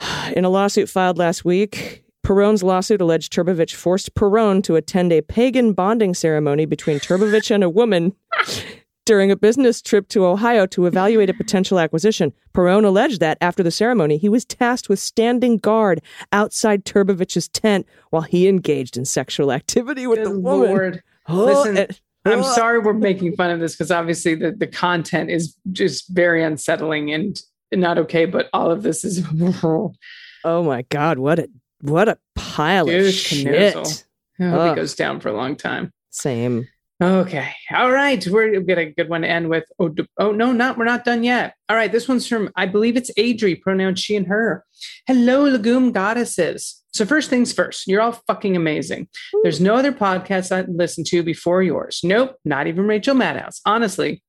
[0.34, 5.20] In a lawsuit filed last week, Perone's lawsuit alleged Trbovich forced Perone to attend a
[5.20, 8.14] pagan bonding ceremony between Trbovich and a woman
[9.04, 12.32] during a business trip to Ohio to evaluate a potential acquisition.
[12.54, 16.00] Perone alleged that after the ceremony, he was tasked with standing guard
[16.32, 20.68] outside Trbovich's tent while he engaged in sexual activity with Good the woman.
[20.68, 21.02] Lord.
[21.26, 22.54] Oh, Listen, and- I'm oh.
[22.54, 27.12] sorry we're making fun of this because obviously the, the content is just very unsettling
[27.12, 27.40] and
[27.72, 29.26] not okay, but all of this is
[29.62, 31.18] Oh my God!
[31.18, 31.48] What a
[31.80, 34.04] what a pile of shit.
[34.38, 35.92] I hope it goes down for a long time.
[36.10, 36.68] Same.
[37.04, 37.52] Okay.
[37.70, 38.26] All right.
[38.26, 39.64] We're got a good one to end with.
[39.78, 41.54] Oh, oh no, not we're not done yet.
[41.68, 41.92] All right.
[41.92, 44.64] This one's from I believe it's Adri, pronoun she and her.
[45.06, 46.82] Hello, legume goddesses.
[46.94, 49.08] So first things first, you're all fucking amazing.
[49.42, 52.00] There's no other podcast I listened to before yours.
[52.02, 53.60] Nope, not even Rachel Madhouse.
[53.66, 54.22] Honestly,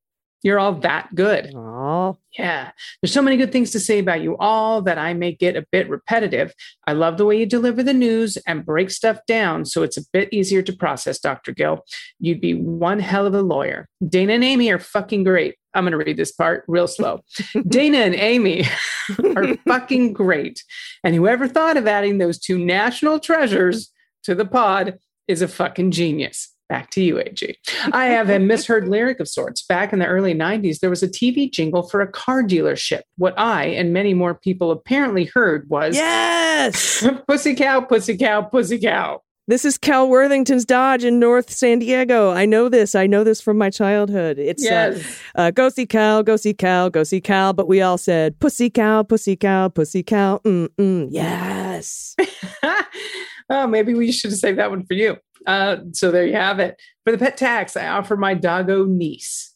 [0.43, 1.51] you're all that good.
[1.55, 2.71] Oh, Yeah.
[3.01, 5.65] There's so many good things to say about you all that I may get a
[5.71, 6.53] bit repetitive.
[6.85, 10.03] I love the way you deliver the news and break stuff down so it's a
[10.13, 11.51] bit easier to process, Dr.
[11.51, 11.83] Gill.
[12.19, 13.87] You'd be one hell of a lawyer.
[14.07, 15.55] Dana and Aimee are fucking great.
[15.73, 17.21] I'm going to read this part real slow.
[17.67, 18.65] Dana and Aimee
[19.35, 20.63] are fucking great.
[21.03, 23.91] And whoever thought of adding those two national treasures
[24.23, 26.54] to the pod is a fucking genius.
[26.67, 27.57] Back to you, AG.
[27.91, 29.61] I have a misheard lyric of sorts.
[29.61, 33.01] Back in the early 90s, there was a TV jingle for a car dealership.
[33.17, 37.07] What I and many more people apparently heard was yes.
[37.27, 39.21] pussy cow, pussy cow, pussy cow.
[39.47, 42.31] This is Cal Worthington's Dodge in North San Diego.
[42.31, 42.95] I know this.
[42.95, 44.39] I know this from my childhood.
[44.39, 45.21] It's uh, Yes.
[45.35, 47.53] uh, go see Cal, go see Cal, go see Cal.
[47.53, 50.41] But we all said pussy cow, pussy cow, pussy cow.
[50.43, 51.07] Mm mm.
[51.11, 52.15] Yes.
[53.51, 55.17] oh, maybe we should have saved that one for you.
[55.47, 56.79] Uh, so there you have it.
[57.03, 59.53] For the pet tax, I offer my doggo niece.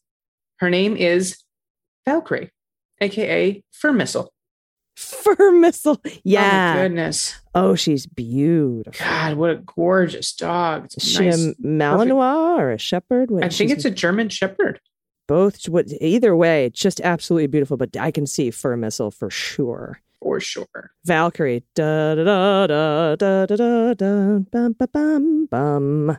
[0.59, 1.37] Her name is
[2.05, 2.51] Valkyrie,
[3.01, 4.33] aka Fur Missile.
[4.97, 6.01] Fur missile.
[6.03, 6.41] Yeah.
[6.41, 6.81] Oh Yeah.
[6.83, 7.35] goodness.
[7.55, 8.93] Oh, she's beautiful.
[9.05, 10.85] God, what a gorgeous dog.
[10.85, 11.45] It's Is she nice.
[11.45, 13.31] a Malinois or a Shepherd?
[13.31, 14.81] What- I think it's a German Shepherd.
[15.27, 15.69] both.
[15.69, 17.77] What, either way, it's just absolutely beautiful.
[17.77, 20.01] But I can see Fur Missile for sure.
[20.21, 20.91] For sure.
[21.05, 21.63] Valkyrie.
[21.75, 22.23] Da da
[22.67, 26.17] da da da da da da bum bum bum.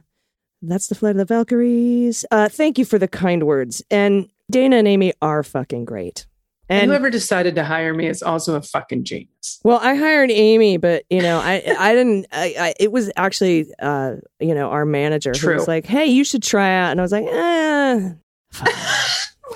[0.63, 2.25] That's the flight of the Valkyries.
[2.31, 3.83] Uh, thank you for the kind words.
[3.91, 6.27] And Dana and Aimee are fucking great.
[6.69, 9.59] And whoever decided to hire me is also a fucking genius.
[9.65, 12.27] well, I hired Aimee, but you know, I I didn't.
[12.31, 16.23] I, I it was actually uh you know our manager who was like, "Hey, you
[16.23, 18.11] should try out," and I was like, "Eh."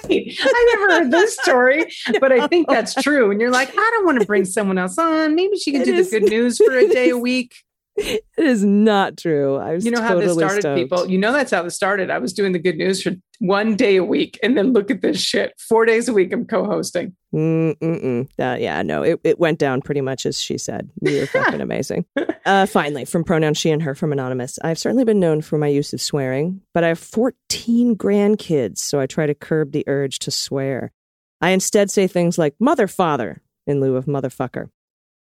[0.08, 1.86] Wait, I never heard this story,
[2.20, 3.30] but I think that's true.
[3.30, 5.34] And you're like, I don't want to bring someone else on.
[5.34, 7.54] Maybe she can It do is- the good news for a day a week.
[8.36, 9.56] It is not true.
[9.56, 10.76] I was You know how this started, stoked.
[10.76, 11.08] people.
[11.08, 12.10] You know that's how this started.
[12.10, 15.00] I was doing the good news for one day a week, and then look at
[15.02, 15.52] this shit.
[15.60, 17.14] Four days a week, I'm co-hosting.
[17.32, 18.28] Mm-mm-mm.
[18.38, 20.90] Uh, yeah, no, it, it went down pretty much as she said.
[21.02, 22.04] You were fucking amazing.
[22.44, 24.58] Uh, finally, from pronoun she and her from Anonymous.
[24.62, 28.98] I've certainly been known for my use of swearing, but I have 14 grandkids, so
[28.98, 30.92] I try to curb the urge to swear.
[31.40, 34.70] I instead say things like mother father in lieu of motherfucker.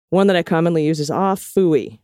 [0.09, 1.99] One that I commonly use is ah fooey.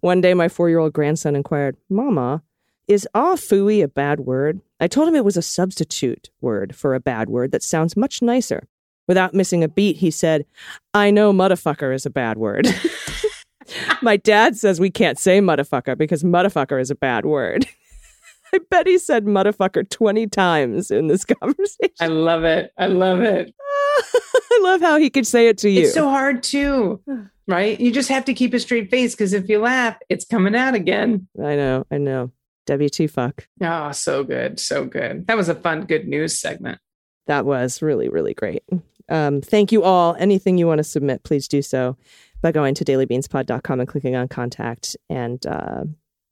[0.00, 2.42] One day, my four year old grandson inquired, Mama,
[2.88, 4.60] is ah fooey a bad word?
[4.80, 8.22] I told him it was a substitute word for a bad word that sounds much
[8.22, 8.68] nicer.
[9.08, 10.44] Without missing a beat, he said,
[10.92, 12.68] I know motherfucker is a bad word.
[14.02, 17.66] My dad says we can't say motherfucker because motherfucker is a bad word.
[18.54, 21.92] I bet he said motherfucker 20 times in this conversation.
[22.00, 22.72] I love it.
[22.78, 23.52] I love it.
[24.50, 25.82] I love how he could say it to you.
[25.82, 27.00] It's so hard too,
[27.46, 27.78] right?
[27.78, 30.74] You just have to keep a straight face because if you laugh, it's coming out
[30.74, 31.28] again.
[31.42, 32.32] I know, I know.
[32.66, 33.46] WT fuck.
[33.62, 34.58] Oh, so good.
[34.58, 35.26] So good.
[35.28, 36.80] That was a fun, good news segment.
[37.26, 38.62] That was really, really great.
[39.08, 40.16] Um, thank you all.
[40.18, 41.96] Anything you want to submit, please do so
[42.42, 44.96] by going to dailybeanspod.com and clicking on contact.
[45.08, 45.84] And uh,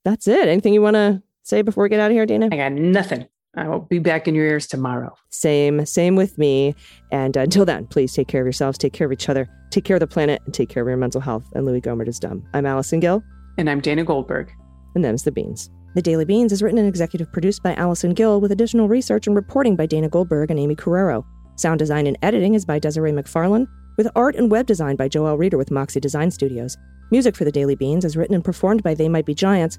[0.05, 0.49] that's it.
[0.49, 2.49] Anything you want to say before we get out of here, Dana?
[2.51, 3.27] I got nothing.
[3.57, 5.15] I will be back in your ears tomorrow.
[5.31, 6.75] Same, same with me.
[7.13, 9.97] And until then, please take care of yourselves, take care of each other, take care
[9.97, 11.45] of the planet, and take care of your mental health.
[11.55, 12.43] And Louis Gohmert is dumb.
[12.53, 13.23] I'm Allison Gill,
[13.59, 14.51] And I'm Dana Goldberg.
[14.95, 15.71] and them's the beans.
[15.95, 19.37] The Daily Beans is written and executive produced by Allison Gill with additional research and
[19.37, 21.25] reporting by Dana Goldberg and Aimee Carrero.
[21.57, 25.39] Sound design and editing is by Desiree McFarlane, with art and web design by Joel
[25.39, 26.77] Reeder with Moxie Design Studios.
[27.13, 29.79] Music for the Daily Beans is written and performed by They Might Be Giants,